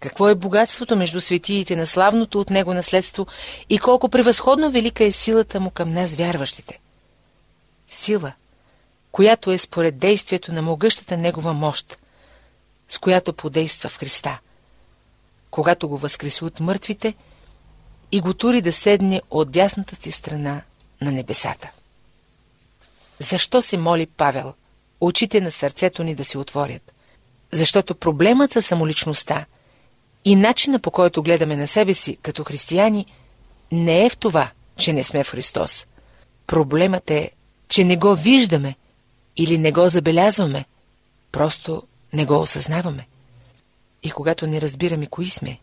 какво 0.00 0.28
е 0.28 0.34
богатството 0.34 0.96
между 0.96 1.20
светиите 1.20 1.76
на 1.76 1.86
славното 1.86 2.40
от 2.40 2.50
него 2.50 2.74
наследство 2.74 3.26
и 3.68 3.78
колко 3.78 4.08
превъзходно 4.08 4.70
велика 4.70 5.04
е 5.04 5.12
силата 5.12 5.60
му 5.60 5.70
към 5.70 5.88
нас, 5.88 6.14
вярващите? 6.14 6.78
Сила, 7.88 8.32
която 9.12 9.50
е 9.50 9.58
според 9.58 9.98
действието 9.98 10.52
на 10.52 10.62
могъщата 10.62 11.16
негова 11.16 11.52
мощ, 11.52 11.98
с 12.88 12.98
която 12.98 13.32
подейства 13.32 13.88
в 13.88 13.98
Христа, 13.98 14.38
когато 15.50 15.88
го 15.88 15.98
възкреси 15.98 16.44
от 16.44 16.60
мъртвите 16.60 17.14
и 18.12 18.20
го 18.20 18.34
тури 18.34 18.62
да 18.62 18.72
седне 18.72 19.22
от 19.30 19.50
дясната 19.50 19.96
си 20.02 20.10
страна 20.10 20.62
на 21.00 21.12
небесата. 21.12 21.70
Защо 23.18 23.62
се 23.62 23.76
моли 23.76 24.06
Павел 24.06 24.54
очите 25.00 25.40
на 25.40 25.50
сърцето 25.50 26.04
ни 26.04 26.14
да 26.14 26.24
се 26.24 26.38
отворят? 26.38 26.92
Защото 27.52 27.94
проблемът 27.94 28.52
със 28.52 28.66
самоличността– 28.66 29.46
и 30.28 30.36
начина 30.36 30.78
по 30.78 30.90
който 30.90 31.22
гледаме 31.22 31.56
на 31.56 31.66
себе 31.66 31.94
си 31.94 32.16
като 32.22 32.44
християни 32.44 33.06
не 33.72 34.06
е 34.06 34.10
в 34.10 34.16
това, 34.16 34.50
че 34.76 34.92
не 34.92 35.02
сме 35.02 35.24
в 35.24 35.30
Христос. 35.30 35.86
Проблемът 36.46 37.10
е, 37.10 37.30
че 37.68 37.84
не 37.84 37.96
го 37.96 38.14
виждаме 38.14 38.74
или 39.36 39.58
не 39.58 39.72
го 39.72 39.88
забелязваме, 39.88 40.64
просто 41.32 41.82
не 42.12 42.24
го 42.24 42.40
осъзнаваме. 42.40 43.06
И 44.02 44.10
когато 44.10 44.46
не 44.46 44.60
разбираме 44.60 45.06
кои 45.06 45.26
сме, 45.26 45.58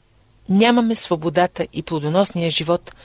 нямаме 0.50 0.96
свободата 0.96 1.68
и 1.74 1.84
плодоносния 1.84 2.50
живот, 2.50 2.96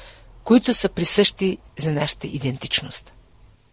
които 0.44 0.72
са 0.72 0.88
присъщи 0.88 1.58
за 1.78 1.92
нашата 1.92 2.26
идентичност. 2.26 3.12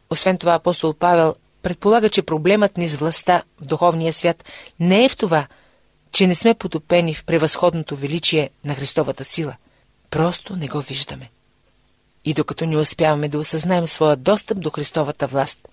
Освен 0.09 0.37
това, 0.37 0.53
апостол 0.53 0.93
Павел 0.93 1.35
предполага, 1.61 2.09
че 2.09 2.21
проблемът 2.21 2.77
ни 2.77 2.87
с 2.87 2.95
властта 2.95 3.43
в 3.61 3.65
духовния 3.65 4.13
свят 4.13 4.43
не 4.79 5.05
е 5.05 5.09
в 5.09 5.17
това, 5.17 5.47
че 6.11 6.27
не 6.27 6.35
сме 6.35 6.53
потопени 6.53 7.13
в 7.13 7.25
превъзходното 7.25 7.95
величие 7.95 8.49
на 8.65 8.75
Христовата 8.75 9.23
сила. 9.23 9.55
Просто 10.09 10.55
не 10.55 10.67
го 10.67 10.81
виждаме. 10.81 11.29
И 12.25 12.33
докато 12.33 12.65
не 12.65 12.77
успяваме 12.77 13.29
да 13.29 13.39
осъзнаем 13.39 13.87
своя 13.87 14.15
достъп 14.15 14.59
до 14.59 14.69
Христовата 14.69 15.27
власт, 15.27 15.69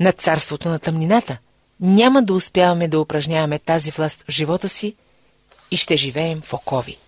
над 0.00 0.20
царството 0.20 0.68
на 0.68 0.78
тъмнината, 0.78 1.38
няма 1.80 2.22
да 2.22 2.34
успяваме 2.34 2.88
да 2.88 3.00
упражняваме 3.00 3.58
тази 3.58 3.90
власт 3.90 4.24
в 4.28 4.30
живота 4.30 4.68
си 4.68 4.94
и 5.70 5.76
ще 5.76 5.96
живеем 5.96 6.40
в 6.40 6.52
окови. 6.52 6.98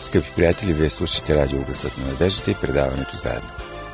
Скъпи 0.00 0.28
приятели, 0.36 0.72
вие 0.72 0.90
слушате 0.90 1.36
радио 1.36 1.64
Гъсът 1.64 1.98
на 1.98 2.06
надеждата 2.06 2.50
и 2.50 2.54
предаването 2.54 3.16
заедно. 3.16 3.50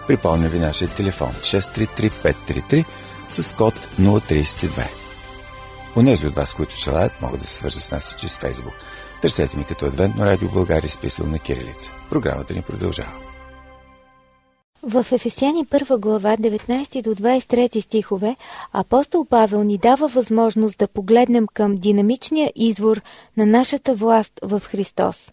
Припомня 0.06 0.48
ви 0.48 0.58
нашия 0.58 0.88
телефон 0.88 1.32
633-533 1.32 2.84
с 3.28 3.56
код 3.56 3.74
032. 4.00 4.97
Унези 5.96 6.26
от 6.26 6.34
вас, 6.34 6.54
които 6.54 6.76
желаят, 6.76 7.22
могат 7.22 7.40
да 7.40 7.46
се 7.46 7.54
свържат 7.54 7.82
с 7.82 7.92
нас 7.92 8.16
чрез 8.20 8.38
Фейсбук. 8.38 8.74
Търсете 9.22 9.56
ми 9.56 9.64
като 9.64 9.86
Адвентно 9.86 10.26
радио 10.26 10.48
България, 10.48 10.86
изписал 10.86 11.26
на 11.26 11.38
Кирилица. 11.38 11.92
Програмата 12.10 12.54
ни 12.54 12.62
продължава. 12.62 13.12
В 14.82 15.06
Ефесяни 15.12 15.66
1 15.66 15.98
глава 15.98 16.36
19 16.36 17.02
до 17.02 17.14
23 17.14 17.80
стихове 17.80 18.36
апостол 18.72 19.24
Павел 19.24 19.62
ни 19.62 19.78
дава 19.78 20.08
възможност 20.08 20.78
да 20.78 20.88
погледнем 20.88 21.46
към 21.54 21.76
динамичния 21.76 22.52
извор 22.56 23.00
на 23.36 23.46
нашата 23.46 23.94
власт 23.94 24.32
в 24.42 24.62
Христос. 24.64 25.32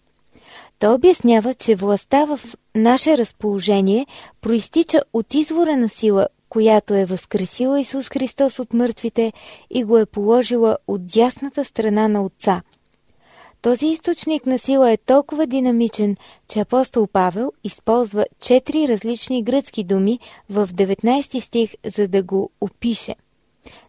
Той 0.78 0.94
обяснява, 0.94 1.54
че 1.54 1.74
властта 1.74 2.24
в 2.24 2.40
наше 2.74 3.18
разположение 3.18 4.06
проистича 4.40 5.00
от 5.12 5.34
извора 5.34 5.76
на 5.76 5.88
сила, 5.88 6.28
която 6.56 6.94
е 6.94 7.04
възкресила 7.04 7.80
Исус 7.80 8.08
Христос 8.08 8.58
от 8.58 8.72
мъртвите 8.72 9.32
и 9.70 9.84
го 9.84 9.98
е 9.98 10.06
положила 10.06 10.76
от 10.88 11.06
дясната 11.06 11.64
страна 11.64 12.08
на 12.08 12.24
Отца– 12.24 12.62
този 13.62 13.86
източник 13.86 14.46
на 14.46 14.58
сила 14.58 14.92
е 14.92 14.96
толкова 14.96 15.46
динамичен, 15.46 16.16
че 16.48 16.60
апостол 16.60 17.06
Павел 17.06 17.52
използва 17.64 18.26
четири 18.40 18.88
различни 18.88 19.42
гръцки 19.42 19.84
думи 19.84 20.18
в 20.50 20.68
19 20.68 21.40
стих, 21.40 21.74
за 21.96 22.08
да 22.08 22.22
го 22.22 22.50
опише. 22.60 23.14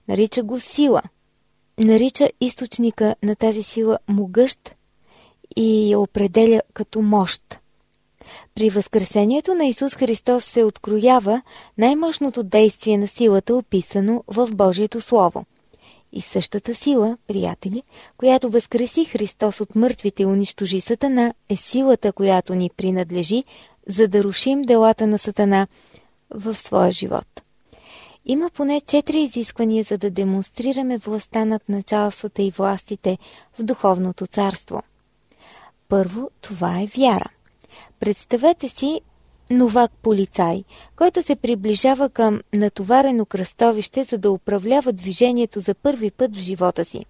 Нарича 0.08 0.44
го 0.44 0.60
сила. 0.60 1.02
Нарича 1.78 2.30
източника 2.42 3.16
на 3.24 3.36
тази 3.36 3.64
сила 3.64 4.00
могъщ 4.08 4.76
и 5.56 5.92
я 5.92 6.00
определя 6.00 6.62
като 6.74 7.02
мощ. 7.02 7.60
При 8.56 8.70
възкресението 8.70 9.56
на 9.56 9.66
Исус 9.66 9.96
Христос 9.96 10.46
се 10.46 10.64
откроява 10.64 11.42
най-мощното 11.78 12.44
действие 12.44 12.98
на 12.98 13.08
силата, 13.08 13.56
описано 13.56 14.24
в 14.28 14.50
Божието 14.52 15.02
Слово– 15.02 15.46
и 16.12 16.22
същата 16.22 16.76
сила, 16.76 17.18
приятели, 17.28 17.84
която 18.18 18.50
възкреси 18.50 19.06
Христос 19.06 19.62
от 19.62 19.76
мъртвите 19.76 20.24
и 20.24 20.26
унищожи 20.26 20.82
Сатана, 20.82 21.34
е 21.50 21.56
силата, 21.56 22.14
която 22.14 22.56
ни 22.56 22.70
принадлежи, 22.78 23.44
за 23.88 24.08
да 24.08 24.24
рушим 24.24 24.62
делата 24.62 25.08
на 25.08 25.18
Сатана 25.18 25.68
в 26.30 26.56
своя 26.56 26.92
живот. 26.92 27.42
Има 28.26 28.50
поне 28.50 28.82
четири 28.82 29.22
изисквания, 29.22 29.84
за 29.84 29.98
да 29.98 30.10
демонстрираме 30.10 30.98
властта 30.98 31.46
над 31.46 31.70
началствата 31.70 32.42
и 32.42 32.52
властите 32.52 33.18
в 33.60 33.64
духовното 33.64 34.28
царство. 34.28 34.84
Първо, 35.90 36.30
това 36.42 36.82
е 36.82 36.88
вяра. 36.98 37.30
Представете 38.00 38.70
си 38.70 39.02
новак 39.50 39.92
полицай, 40.02 40.64
който 40.96 41.24
се 41.24 41.36
приближава 41.36 42.10
към 42.10 42.42
натоварено 42.54 43.26
кръстовище, 43.26 44.04
за 44.04 44.18
да 44.18 44.32
управлява 44.32 44.94
движението 44.94 45.60
за 45.60 45.76
първи 45.76 46.12
път 46.12 46.36
в 46.36 46.40
живота 46.40 46.86
си. 46.86 47.06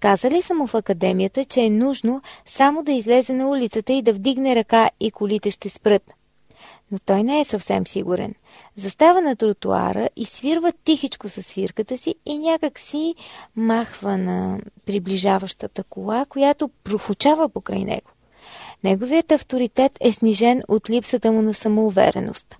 Казали 0.00 0.42
са 0.42 0.54
му 0.54 0.66
в 0.66 0.74
академията, 0.74 1.44
че 1.44 1.60
е 1.60 1.70
нужно 1.70 2.22
само 2.46 2.82
да 2.82 2.92
излезе 2.92 3.32
на 3.32 3.48
улицата 3.48 3.92
и 3.92 4.02
да 4.02 4.12
вдигне 4.12 4.56
ръка 4.56 4.90
и 5.00 5.10
колите 5.10 5.50
ще 5.50 5.68
спрат. 5.68 6.14
Но 6.92 6.98
той 6.98 7.22
не 7.22 7.40
е 7.40 7.44
съвсем 7.44 7.86
сигурен. 7.86 8.34
Застава 8.76 9.20
на 9.20 9.36
тротуара 9.36 10.08
и 10.16 10.24
свирва 10.24 10.72
тихичко 10.84 11.28
със 11.28 11.46
свирката 11.46 11.98
си 11.98 12.14
и 12.26 12.38
някак 12.38 12.78
си 12.78 13.14
махва 13.56 14.16
на 14.16 14.58
приближаващата 14.86 15.84
кола, 15.84 16.26
която 16.28 16.70
профучава 16.84 17.48
покрай 17.48 17.84
него. 17.84 18.09
Неговият 18.84 19.32
авторитет 19.32 19.92
е 20.00 20.12
снижен 20.12 20.62
от 20.68 20.90
липсата 20.90 21.32
му 21.32 21.42
на 21.42 21.54
самоувереност. 21.54 22.56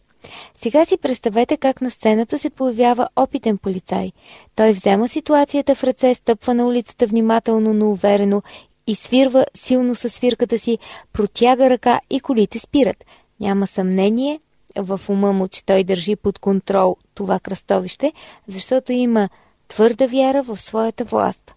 Сега 0.63 0.85
си 0.85 0.97
представете 0.97 1.57
как 1.57 1.81
на 1.81 1.91
сцената 1.91 2.39
се 2.39 2.51
появява 2.51 3.09
опитен 3.17 3.59
полицай. 3.59 4.13
Той 4.57 4.73
взема 4.73 5.09
ситуацията 5.09 5.75
в 5.75 5.85
ръце, 5.85 6.15
стъпва 6.15 6.55
на 6.55 6.67
улицата 6.67 7.07
внимателно, 7.07 7.75
но 7.75 7.91
уверено 7.91 8.43
и 8.87 8.95
свирва 8.95 9.47
силно 9.55 9.95
със 9.95 10.15
свирката 10.15 10.59
си, 10.59 10.79
протяга 11.13 11.71
ръка 11.71 12.01
и 12.11 12.21
колите 12.21 12.59
спират. 12.59 13.07
Няма 13.41 13.67
съмнение 13.67 14.41
в 14.77 15.01
ума 15.09 15.33
му, 15.33 15.49
че 15.49 15.65
той 15.65 15.85
държи 15.85 16.17
под 16.17 16.39
контрол 16.39 16.97
това 17.15 17.41
кръстовище, 17.41 18.13
защото 18.49 18.93
има 18.93 19.29
твърда 19.69 20.07
вяра 20.07 20.43
в 20.43 20.57
своята 20.57 21.05
власт. 21.05 21.55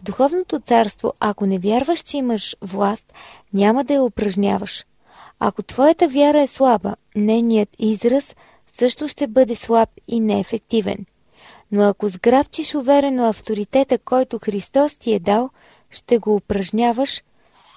В 0.00 0.02
духовното 0.02 0.60
царство, 0.60 1.12
ако 1.20 1.46
не 1.46 1.58
вярваш, 1.58 2.00
че 2.00 2.16
имаш 2.16 2.56
власт, 2.62 3.12
няма 3.52 3.84
да 3.84 3.94
я 3.94 4.02
упражняваш. 4.02 4.84
Ако 5.38 5.62
твоята 5.62 6.08
вяра 6.08 6.40
е 6.40 6.46
слаба, 6.46 6.96
нейният 7.16 7.68
израз 7.78 8.36
също 8.72 9.08
ще 9.08 9.26
бъде 9.26 9.56
слаб 9.56 9.88
и 10.08 10.20
неефективен. 10.20 11.06
Но 11.72 11.82
ако 11.82 12.08
сграбчиш 12.08 12.74
уверено 12.74 13.28
авторитета, 13.28 13.98
който 13.98 14.38
Христос 14.38 14.94
ти 14.94 15.12
е 15.12 15.18
дал, 15.18 15.50
ще 15.90 16.18
го 16.18 16.34
упражняваш 16.34 17.22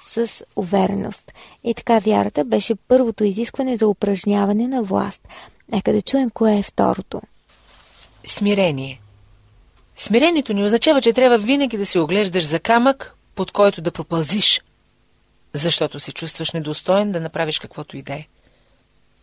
с 0.04 0.44
увереност. 0.56 1.32
И 1.64 1.74
така 1.74 2.00
вярата 2.00 2.46
беше 2.46 2.76
първото 2.76 3.24
изискване 3.24 3.78
за 3.78 3.88
упражняване 3.88 4.68
на 4.68 4.84
власт. 4.84 5.28
Нека 5.72 5.94
да 5.94 6.02
чуем 6.02 6.30
кое 6.30 6.58
е 6.58 6.64
второто. 6.64 7.22
Смирение. 8.26 9.00
Смирението 9.96 10.54
ни 10.54 10.64
означава, 10.64 11.02
че 11.02 11.14
трябва 11.14 11.38
винаги 11.38 11.78
да 11.78 11.86
се 11.86 12.00
оглеждаш 12.00 12.46
за 12.46 12.60
камък, 12.60 13.16
под 13.36 13.52
който 13.52 13.82
да 13.82 13.92
пропълзиш, 13.92 14.62
защото 15.54 16.00
се 16.00 16.12
чувстваш 16.12 16.52
недостоен 16.52 17.12
да 17.12 17.22
направиш 17.22 17.60
каквото 17.60 17.98
и 17.98 18.02
да 18.02 18.14
е. 18.14 18.28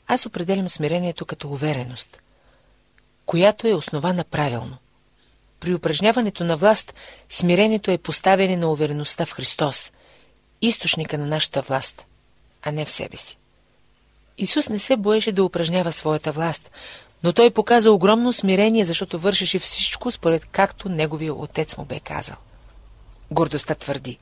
Аз 0.06 0.26
определям 0.26 0.68
смирението 0.68 1.26
като 1.26 1.48
увереност, 1.48 2.22
която 3.26 3.66
е 3.66 3.74
основана 3.74 4.24
правилно. 4.24 4.76
При 5.60 5.74
упражняването 5.74 6.44
на 6.44 6.56
власт, 6.56 6.94
смирението 7.28 7.90
е 7.90 7.98
поставяне 7.98 8.56
на 8.56 8.70
увереността 8.70 9.26
в 9.26 9.32
Христос, 9.32 9.92
източника 10.62 11.18
на 11.18 11.26
нашата 11.26 11.62
власт, 11.62 12.06
а 12.62 12.72
не 12.72 12.84
в 12.84 12.90
себе 12.90 13.16
си. 13.16 13.38
Исус 14.38 14.68
не 14.68 14.78
се 14.78 14.96
боеше 14.96 15.32
да 15.32 15.44
упражнява 15.44 15.92
своята 15.92 16.32
власт, 16.32 16.70
но 17.22 17.32
той 17.32 17.50
показа 17.50 17.90
огромно 17.90 18.32
смирение, 18.32 18.84
защото 18.84 19.18
вършеше 19.18 19.58
всичко 19.58 20.10
според 20.10 20.46
както 20.46 20.88
неговия 20.88 21.34
отец 21.34 21.76
му 21.76 21.84
бе 21.84 22.00
казал. 22.00 22.36
Гордостта 23.30 23.74
твърди. 23.74 24.18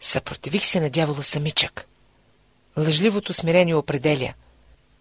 Съпротивих 0.00 0.64
се 0.64 0.80
на 0.80 0.90
дявола 0.90 1.22
самичък. 1.22 1.88
Лъжливото 2.76 3.32
смирение 3.32 3.74
определя. 3.74 4.34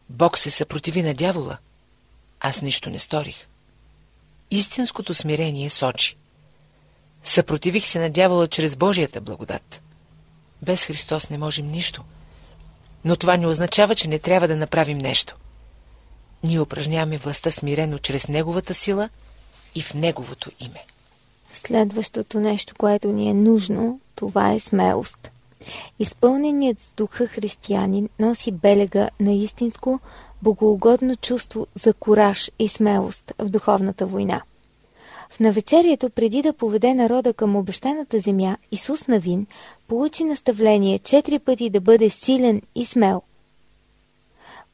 Бог 0.10 0.38
се 0.38 0.51
съпротиви 0.51 1.04
на 1.04 1.13
дявола. 1.13 1.58
Аз 2.39 2.62
нищо 2.62 2.89
не 2.89 2.99
сторих. 2.99 3.47
Истинското 4.51 5.13
смирение 5.13 5.69
сочи. 5.69 6.17
Съпротивих 7.23 7.88
се 7.88 7.99
на 7.99 8.10
дявола 8.10 8.47
чрез 8.47 8.75
Божията 8.75 9.21
благодат. 9.21 9.82
Без 10.62 10.86
Христос 10.86 11.30
не 11.30 11.38
можем 11.38 11.67
нищо. 11.67 12.04
Но 13.06 13.15
това 13.15 13.38
не 13.38 13.47
означава, 13.47 13.95
че 13.95 14.08
не 14.08 14.19
трябва 14.19 14.47
да 14.47 14.56
направим 14.56 14.97
нещо. 14.97 15.36
Ние 16.45 16.60
упражняваме 16.60 17.17
властта 17.17 17.51
смирено 17.51 17.97
чрез 17.97 18.27
Неговата 18.27 18.73
сила 18.73 19.10
и 19.75 19.81
в 19.81 19.93
Неговото 19.93 20.51
име. 20.60 20.84
Следващото 21.51 22.39
нещо, 22.39 22.73
което 22.77 23.08
ни 23.08 23.29
е 23.29 23.34
нужно, 23.34 23.99
това 24.15 24.53
е 24.53 24.60
смелост. 24.60 25.31
Изпълненият 25.99 26.79
с 26.79 26.93
духа 26.97 27.27
християнин 27.27 28.10
носи 28.19 28.51
белега 28.51 29.10
на 29.19 29.31
истинско, 29.31 29.99
богоугодно 30.41 31.15
чувство 31.15 31.67
за 31.75 31.93
кураж 31.93 32.51
и 32.60 32.67
смелост 32.67 33.34
в 33.39 33.49
духовната 33.49 34.05
война. 34.05 34.41
В 35.29 35.39
навечерието, 35.39 36.10
преди 36.10 36.41
да 36.41 36.53
поведе 36.53 36.93
народа 36.93 37.34
към 37.34 37.55
обещаната 37.55 38.19
земя, 38.19 38.58
Исус 38.71 39.08
Навин 39.08 39.47
получи 39.88 40.23
наставление 40.23 40.99
четири 40.99 41.39
пъти 41.39 41.69
да 41.69 41.81
бъде 41.81 42.10
силен 42.10 42.62
и 42.75 42.86
смел– 42.86 43.21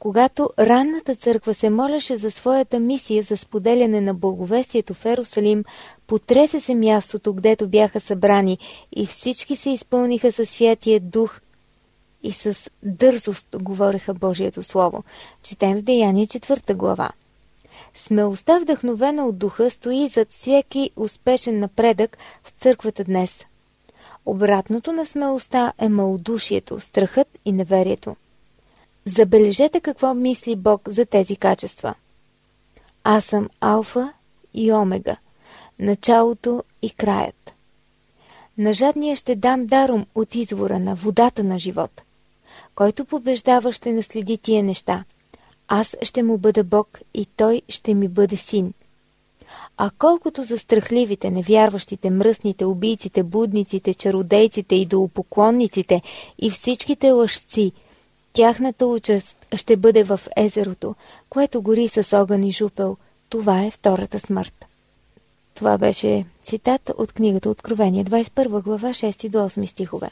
когато 0.01 0.49
ранната 0.59 1.15
църква 1.15 1.53
се 1.53 1.69
молеше 1.69 2.17
за 2.17 2.31
своята 2.31 2.79
мисия 2.79 3.23
за 3.23 3.37
споделяне 3.37 4.01
на 4.01 4.13
благовестието 4.13 4.93
в 4.93 5.05
Ерусалим, 5.05 5.63
потресе 6.07 6.59
се 6.59 6.75
мястото, 6.75 7.33
гдето 7.33 7.67
бяха 7.67 7.99
събрани 7.99 8.57
и 8.95 9.05
всички 9.05 9.55
се 9.55 9.69
изпълниха 9.69 10.31
със 10.31 10.49
Святия 10.49 10.99
Дух 10.99 11.39
и 12.23 12.31
с 12.31 12.69
дързост 12.83 13.47
говореха 13.59 14.13
Божието 14.13 14.63
Слово. 14.63 15.03
Четем 15.43 15.77
в 15.77 15.81
Деяние 15.81 16.25
4 16.25 16.73
глава. 16.73 17.09
Смелостта, 17.93 18.59
вдъхновена 18.59 19.25
от 19.25 19.37
духа, 19.37 19.69
стои 19.69 20.07
зад 20.07 20.31
всеки 20.31 20.91
успешен 20.95 21.59
напредък 21.59 22.17
в 22.43 22.49
църквата 22.49 23.03
днес. 23.03 23.45
Обратното 24.25 24.93
на 24.93 25.05
смелостта 25.05 25.73
е 25.79 25.89
малодушието, 25.89 26.79
страхът 26.79 27.27
и 27.45 27.51
неверието. 27.51 28.15
Забележете 29.05 29.79
какво 29.79 30.13
мисли 30.13 30.55
Бог 30.55 30.81
за 30.89 31.05
тези 31.05 31.35
качества. 31.35 31.93
Аз 33.03 33.25
съм 33.25 33.49
Алфа 33.61 34.13
и 34.53 34.73
Омега, 34.73 35.17
началото 35.79 36.63
и 36.81 36.89
краят. 36.89 37.53
На 38.57 38.73
жадния 38.73 39.15
ще 39.15 39.35
дам 39.35 39.65
даром 39.65 40.05
от 40.15 40.35
извора 40.35 40.79
на 40.79 40.95
водата 40.95 41.43
на 41.43 41.59
живот. 41.59 42.01
Който 42.75 43.05
побеждава 43.05 43.71
ще 43.71 43.91
наследи 43.91 44.37
тия 44.37 44.63
неща. 44.63 45.03
Аз 45.67 45.95
ще 46.01 46.23
му 46.23 46.37
бъда 46.37 46.63
Бог 46.63 46.99
и 47.13 47.25
той 47.25 47.61
ще 47.69 47.93
ми 47.93 48.07
бъде 48.07 48.37
син. 48.37 48.73
А 49.77 49.91
колкото 49.97 50.43
за 50.43 50.57
страхливите, 50.57 51.29
невярващите, 51.29 52.09
мръсните, 52.09 52.65
убийците, 52.65 53.23
будниците, 53.23 53.93
чародейците 53.93 54.75
и 54.75 54.85
долупоклонниците 54.85 56.01
и 56.39 56.49
всичките 56.49 57.11
лъжци, 57.11 57.71
тяхната 58.33 58.87
участ 58.87 59.37
ще 59.55 59.77
бъде 59.77 60.03
в 60.03 60.19
езерото, 60.37 60.95
което 61.29 61.61
гори 61.61 61.87
с 61.87 62.17
огън 62.17 62.43
и 62.43 62.51
жупел. 62.51 62.97
Това 63.29 63.63
е 63.63 63.71
втората 63.71 64.19
смърт. 64.19 64.65
Това 65.55 65.77
беше 65.77 66.25
цитат 66.43 66.91
от 66.97 67.11
книгата 67.11 67.49
Откровение, 67.49 68.05
21 68.05 68.63
глава, 68.63 68.89
6 68.89 69.29
до 69.29 69.37
8 69.37 69.65
стихове. 69.65 70.11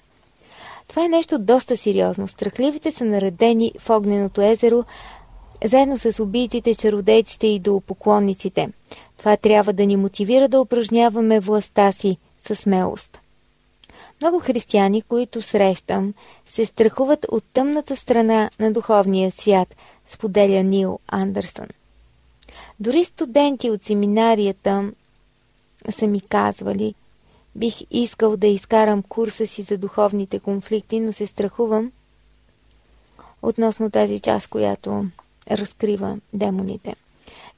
Това 0.88 1.06
е 1.06 1.10
нещо 1.10 1.40
доста 1.40 1.78
сериозно. 1.78 2.28
Страхливите 2.28 2.92
са 2.92 3.06
наредени 3.06 3.74
в 3.80 3.90
огненото 3.90 4.42
езеро, 4.42 4.84
заедно 5.66 5.98
с 5.98 6.24
убийците, 6.24 6.76
чародейците 6.76 7.48
и 7.48 7.60
долупоклонниците. 7.60 8.70
Това 9.18 9.38
трябва 9.38 9.74
да 9.74 9.86
ни 9.86 9.96
мотивира 9.96 10.48
да 10.48 10.62
упражняваме 10.62 11.40
властта 11.40 11.92
си 11.92 12.18
със 12.44 12.60
смелост. 12.60 13.20
Много 14.22 14.40
християни, 14.40 15.02
които 15.02 15.42
срещам, 15.42 16.14
се 16.46 16.66
страхуват 16.66 17.26
от 17.32 17.44
тъмната 17.54 17.96
страна 17.96 18.50
на 18.60 18.72
духовния 18.72 19.32
свят, 19.32 19.76
споделя 20.08 20.64
Нил 20.64 21.00
Андерсън. 21.08 21.68
Дори 22.80 23.04
студенти 23.04 23.70
от 23.70 23.84
семинарията 23.84 24.92
са 25.90 26.08
ми 26.08 26.22
казвали, 26.22 26.94
бих 27.56 27.76
искал 27.92 28.38
да 28.38 28.48
изкарам 28.48 29.04
курса 29.04 29.48
си 29.48 29.62
за 29.62 29.78
духовните 29.78 30.40
конфликти, 30.40 31.00
но 31.00 31.14
се 31.14 31.28
страхувам 31.28 31.92
относно 33.42 33.92
тази 33.92 34.20
част, 34.20 34.48
която 34.48 35.06
разкрива 35.52 36.18
демоните. 36.34 36.96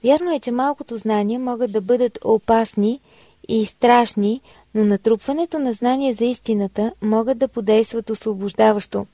Вярно 0.04 0.32
е, 0.32 0.40
че 0.40 0.52
малкото 0.52 0.98
знания 0.98 1.40
могат 1.40 1.72
да 1.72 1.82
бъдат 1.82 2.20
опасни 2.24 3.00
и 3.48 3.66
страшни, 3.66 4.42
но 4.76 4.86
натрупването 4.86 5.60
на 5.60 5.74
знания 5.74 6.14
за 6.14 6.26
истината 6.26 6.92
могат 7.02 7.38
да 7.38 7.48
подействат 7.48 8.10
освобождаващо. 8.10 9.06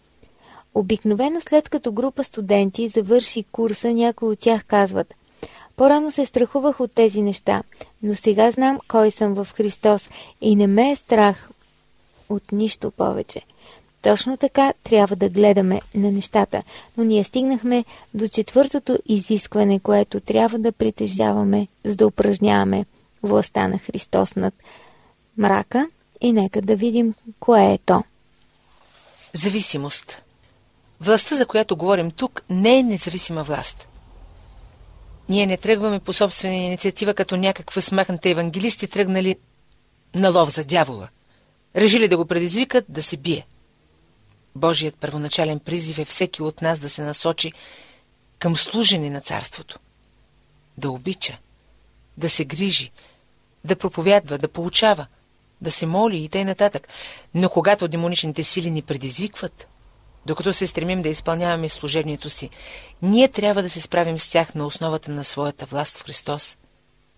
Обикновено 0.76 1.42
след 1.42 1.70
като 1.70 1.92
група 1.92 2.24
студенти 2.24 2.88
завърши 2.88 3.44
курса, 3.44 3.94
някои 3.94 4.30
от 4.30 4.40
тях 4.40 4.66
казват 4.66 5.14
По-рано 5.76 6.12
се 6.12 6.26
страхувах 6.26 6.80
от 6.80 6.92
тези 6.92 7.22
неща, 7.22 7.64
но 8.04 8.16
сега 8.16 8.52
знам 8.52 8.80
кой 8.88 9.12
съм 9.12 9.34
в 9.34 9.48
Христос 9.54 10.10
и 10.42 10.56
не 10.56 10.68
ме 10.68 10.92
е 10.92 10.96
страх 10.96 11.50
от 12.30 12.52
нищо 12.52 12.92
повече. 12.92 13.42
Точно 14.02 14.38
така 14.38 14.74
трябва 14.84 15.16
да 15.16 15.30
гледаме 15.30 15.82
на 15.96 16.12
нещата, 16.12 16.64
но 16.98 17.04
ние 17.04 17.24
стигнахме 17.24 17.86
до 18.14 18.28
четвъртото 18.28 18.98
изискване, 19.06 19.80
което 19.80 20.20
трябва 20.20 20.60
да 20.60 20.72
притежаваме, 20.72 21.68
за 21.86 21.96
да 21.96 22.08
упражняваме 22.08 22.86
властта 23.24 23.68
на 23.68 23.78
Христос 23.78 24.36
над 24.36 24.54
мрака 25.38 25.90
и 26.22 26.32
нека 26.32 26.62
да 26.62 26.76
видим 26.76 27.14
кое 27.40 27.74
е 27.74 27.78
то. 27.78 28.04
Зависимост. 29.34 30.22
Властта, 31.02 31.36
за 31.36 31.46
която 31.46 31.76
говорим 31.76 32.12
тук, 32.12 32.42
не 32.50 32.80
е 32.80 32.84
независима 32.84 33.44
власт. 33.44 33.88
Ние 35.30 35.46
не 35.46 35.58
тръгваме 35.58 36.00
по 36.00 36.14
собствена 36.14 36.56
инициатива, 36.56 37.14
като 37.14 37.38
някаква 37.38 37.82
смахната 37.82 38.30
евангелисти 38.30 38.88
тръгнали 38.88 39.36
на 40.16 40.30
лов 40.30 40.50
за 40.50 40.66
дявола. 40.66 41.10
Решили 41.76 42.08
да 42.08 42.18
го 42.18 42.26
предизвикат 42.26 42.86
да 42.90 43.04
се 43.04 43.18
бие. 43.18 43.48
Божият 44.56 44.96
първоначален 44.96 45.60
призив 45.60 46.00
е 46.00 46.06
всеки 46.06 46.42
от 46.42 46.62
нас 46.62 46.80
да 46.80 46.90
се 46.90 47.02
насочи 47.02 47.52
към 48.40 48.58
служене 48.58 49.10
на 49.10 49.22
царството. 49.22 49.80
Да 50.78 50.92
обича, 50.92 51.38
да 52.18 52.30
се 52.30 52.46
грижи, 52.46 52.92
да 53.66 53.76
проповядва, 53.76 54.38
да 54.38 54.48
получава, 54.48 55.08
да 55.62 55.72
се 55.72 55.86
моли 55.86 56.18
и 56.18 56.30
т.н. 56.30 56.46
нататък. 56.46 56.88
Но 57.34 57.50
когато 57.50 57.88
демоничните 57.88 58.44
сили 58.44 58.72
ни 58.72 58.82
предизвикват, 58.82 59.68
докато 60.26 60.54
се 60.54 60.68
стремим 60.68 61.02
да 61.02 61.10
изпълняваме 61.10 61.70
служението 61.70 62.30
си, 62.30 62.50
ние 63.02 63.28
трябва 63.28 63.62
да 63.62 63.70
се 63.70 63.82
справим 63.82 64.18
с 64.18 64.30
тях 64.30 64.56
на 64.56 64.66
основата 64.66 65.12
на 65.12 65.24
своята 65.24 65.66
власт 65.66 65.98
в 65.98 66.04
Христос 66.04 66.58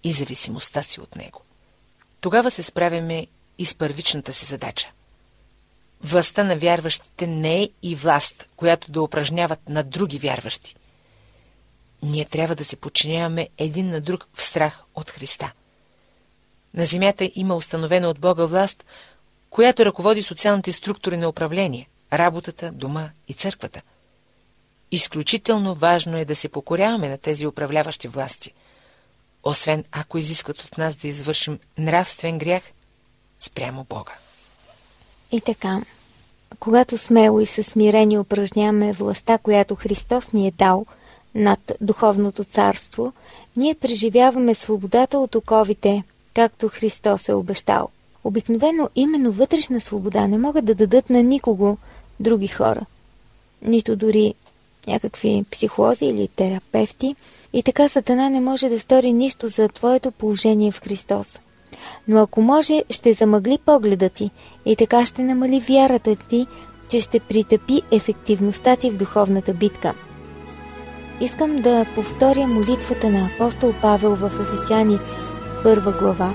и 0.04 0.12
зависимостта 0.12 0.84
си 0.84 1.02
от 1.02 1.16
Него. 1.16 1.42
Тогава 2.22 2.52
се 2.52 2.64
справяме 2.64 3.28
и 3.58 3.66
с 3.66 3.76
първичната 3.76 4.34
си 4.34 4.46
задача. 4.46 4.92
Властта 6.04 6.44
на 6.44 6.58
вярващите 6.58 7.28
не 7.28 7.62
е 7.62 7.70
и 7.84 7.96
власт, 7.96 8.50
която 8.56 8.92
да 8.92 9.02
упражняват 9.02 9.70
на 9.70 9.84
други 9.84 10.20
вярващи. 10.20 10.76
Ние 12.04 12.26
трябва 12.26 12.56
да 12.56 12.66
се 12.66 12.76
подчиняваме 12.76 13.50
един 13.58 13.90
на 13.90 14.02
друг 14.02 14.28
в 14.34 14.44
страх 14.44 14.84
от 14.96 15.10
Христа. 15.10 15.52
На 16.74 16.86
земята 16.86 17.32
има 17.36 17.56
установена 17.56 18.10
от 18.10 18.20
Бога 18.20 18.46
власт, 18.46 18.86
която 19.50 19.86
ръководи 19.86 20.24
социалните 20.24 20.74
структури 20.74 21.18
на 21.18 21.30
управление, 21.30 21.90
работата, 22.14 22.72
дома 22.72 23.10
и 23.28 23.34
църквата. 23.34 23.82
Изключително 24.92 25.76
важно 25.76 26.18
е 26.18 26.26
да 26.26 26.36
се 26.36 26.50
покоряваме 26.50 27.10
на 27.10 27.18
тези 27.18 27.48
управляващи 27.48 28.08
власти, 28.08 28.54
освен 29.44 29.84
ако 29.92 30.18
изискват 30.18 30.60
от 30.60 30.78
нас 30.78 30.96
да 30.96 31.08
извършим 31.08 31.60
нравствен 31.78 32.38
грях 32.38 32.64
спрямо 33.40 33.86
Бога. 33.90 34.14
И 35.32 35.42
така, 35.42 35.82
когато 36.60 36.98
смело 36.98 37.40
и 37.40 37.46
със 37.46 37.68
смирение 37.68 38.20
упражняваме 38.20 38.94
властта, 38.94 39.38
която 39.38 39.76
Христос 39.76 40.32
ни 40.32 40.48
е 40.48 40.52
дал 40.52 40.86
над 41.36 41.72
духовното 41.82 42.44
царство, 42.44 43.14
ние 43.56 43.76
преживяваме 43.76 44.56
свободата 44.56 45.20
от 45.20 45.36
оковите, 45.36 46.04
както 46.34 46.68
Христос 46.68 47.30
е 47.30 47.34
обещал. 47.34 47.90
Обикновено 48.24 48.90
именно 48.96 49.32
вътрешна 49.32 49.82
свобода 49.82 50.28
не 50.28 50.38
могат 50.38 50.66
да 50.66 50.76
дадат 50.76 51.10
на 51.10 51.24
никого 51.24 51.78
други 52.20 52.48
хора. 52.48 52.82
Нито 53.62 53.96
дори 53.96 54.34
някакви 54.88 55.46
психолози 55.52 56.06
или 56.06 56.28
терапевти. 56.28 57.16
И 57.54 57.64
така 57.64 57.90
Сатана 57.90 58.30
не 58.30 58.42
може 58.42 58.70
да 58.70 58.80
стори 58.80 59.14
нищо 59.14 59.48
за 59.48 59.68
твоето 59.68 60.12
положение 60.12 60.72
в 60.72 60.82
Христос 60.82 61.40
но 62.08 62.22
ако 62.22 62.42
може, 62.42 62.84
ще 62.90 63.14
замъгли 63.14 63.58
погледа 63.66 64.10
ти 64.10 64.32
и 64.66 64.76
така 64.76 65.06
ще 65.06 65.22
намали 65.22 65.60
вярата 65.60 66.16
ти, 66.16 66.48
че 66.90 67.02
ще 67.02 67.20
притъпи 67.20 67.82
ефективността 67.92 68.76
ти 68.76 68.92
в 68.92 68.98
духовната 68.98 69.54
битка. 69.54 69.94
Искам 71.22 71.56
да 71.56 71.86
повторя 71.96 72.48
молитвата 72.48 73.10
на 73.10 73.30
апостол 73.34 73.74
Павел 73.82 74.16
в 74.16 74.32
Ефесяни, 74.42 75.00
първа 75.64 75.92
глава. 75.92 76.34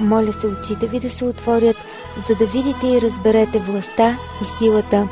Моля 0.00 0.32
се 0.32 0.46
очите 0.46 0.86
ви 0.86 1.00
да 1.00 1.10
се 1.10 1.24
отворят, 1.24 1.76
за 2.28 2.34
да 2.34 2.46
видите 2.46 2.86
и 2.86 3.00
разберете 3.00 3.58
властта 3.58 4.18
и 4.42 4.58
силата, 4.58 5.08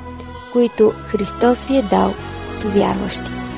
които 0.52 0.92
Христос 1.06 1.64
ви 1.64 1.76
е 1.76 1.82
дал 1.82 2.14
като 2.52 2.68
вярващи. 2.68 3.49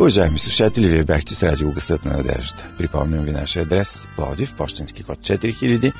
Уважаеми 0.00 0.38
слушатели, 0.38 0.88
вие 0.88 1.04
бяхте 1.04 1.34
с 1.34 1.42
радио 1.42 1.72
Гъсът 1.72 2.04
на 2.04 2.16
надеждата. 2.16 2.66
Припомням 2.78 3.24
ви 3.24 3.30
нашия 3.30 3.62
адрес 3.62 4.08
Плодив, 4.16 4.54
почтенски 4.54 5.02
код 5.02 5.18
4000, 5.18 5.92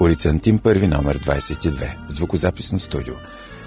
улица 0.00 0.28
Антим, 0.28 0.58
първи 0.58 0.88
номер 0.88 1.18
22, 1.18 1.96
звукозаписно 2.06 2.78
студио. 2.78 3.14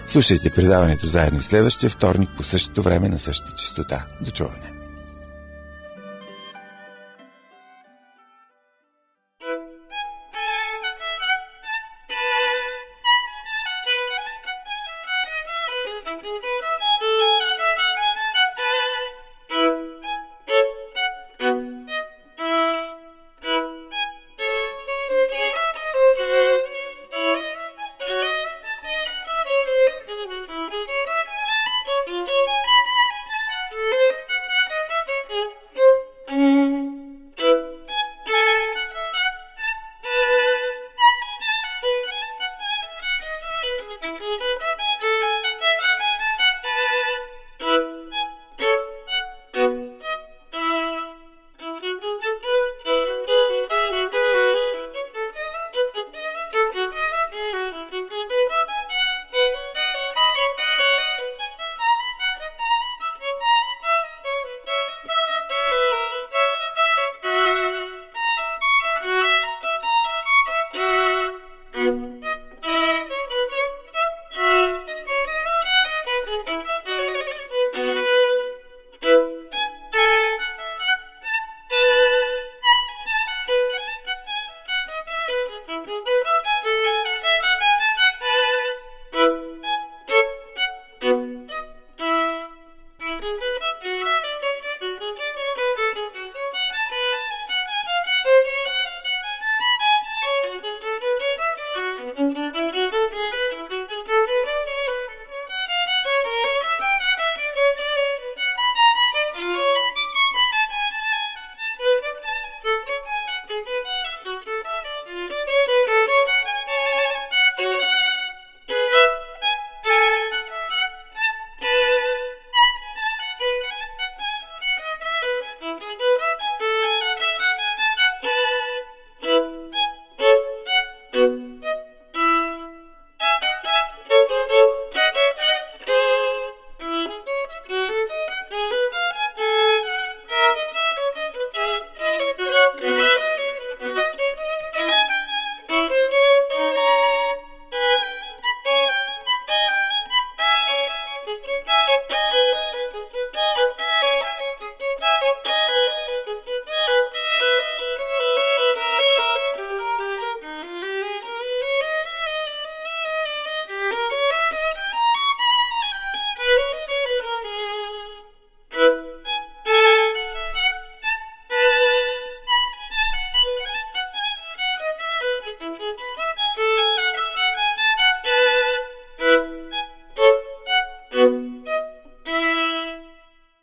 Слушайте 0.08 0.50
предаването 0.50 1.08
заедно 1.08 1.40
и 1.40 1.44
следващия 1.44 1.90
вторник 1.90 2.30
по 2.38 2.44
същото 2.44 2.84
време 2.84 3.10
на 3.10 3.20
същата 3.20 3.54
частота. 3.56 4.06
До 4.22 4.32
чуване! 4.32 4.81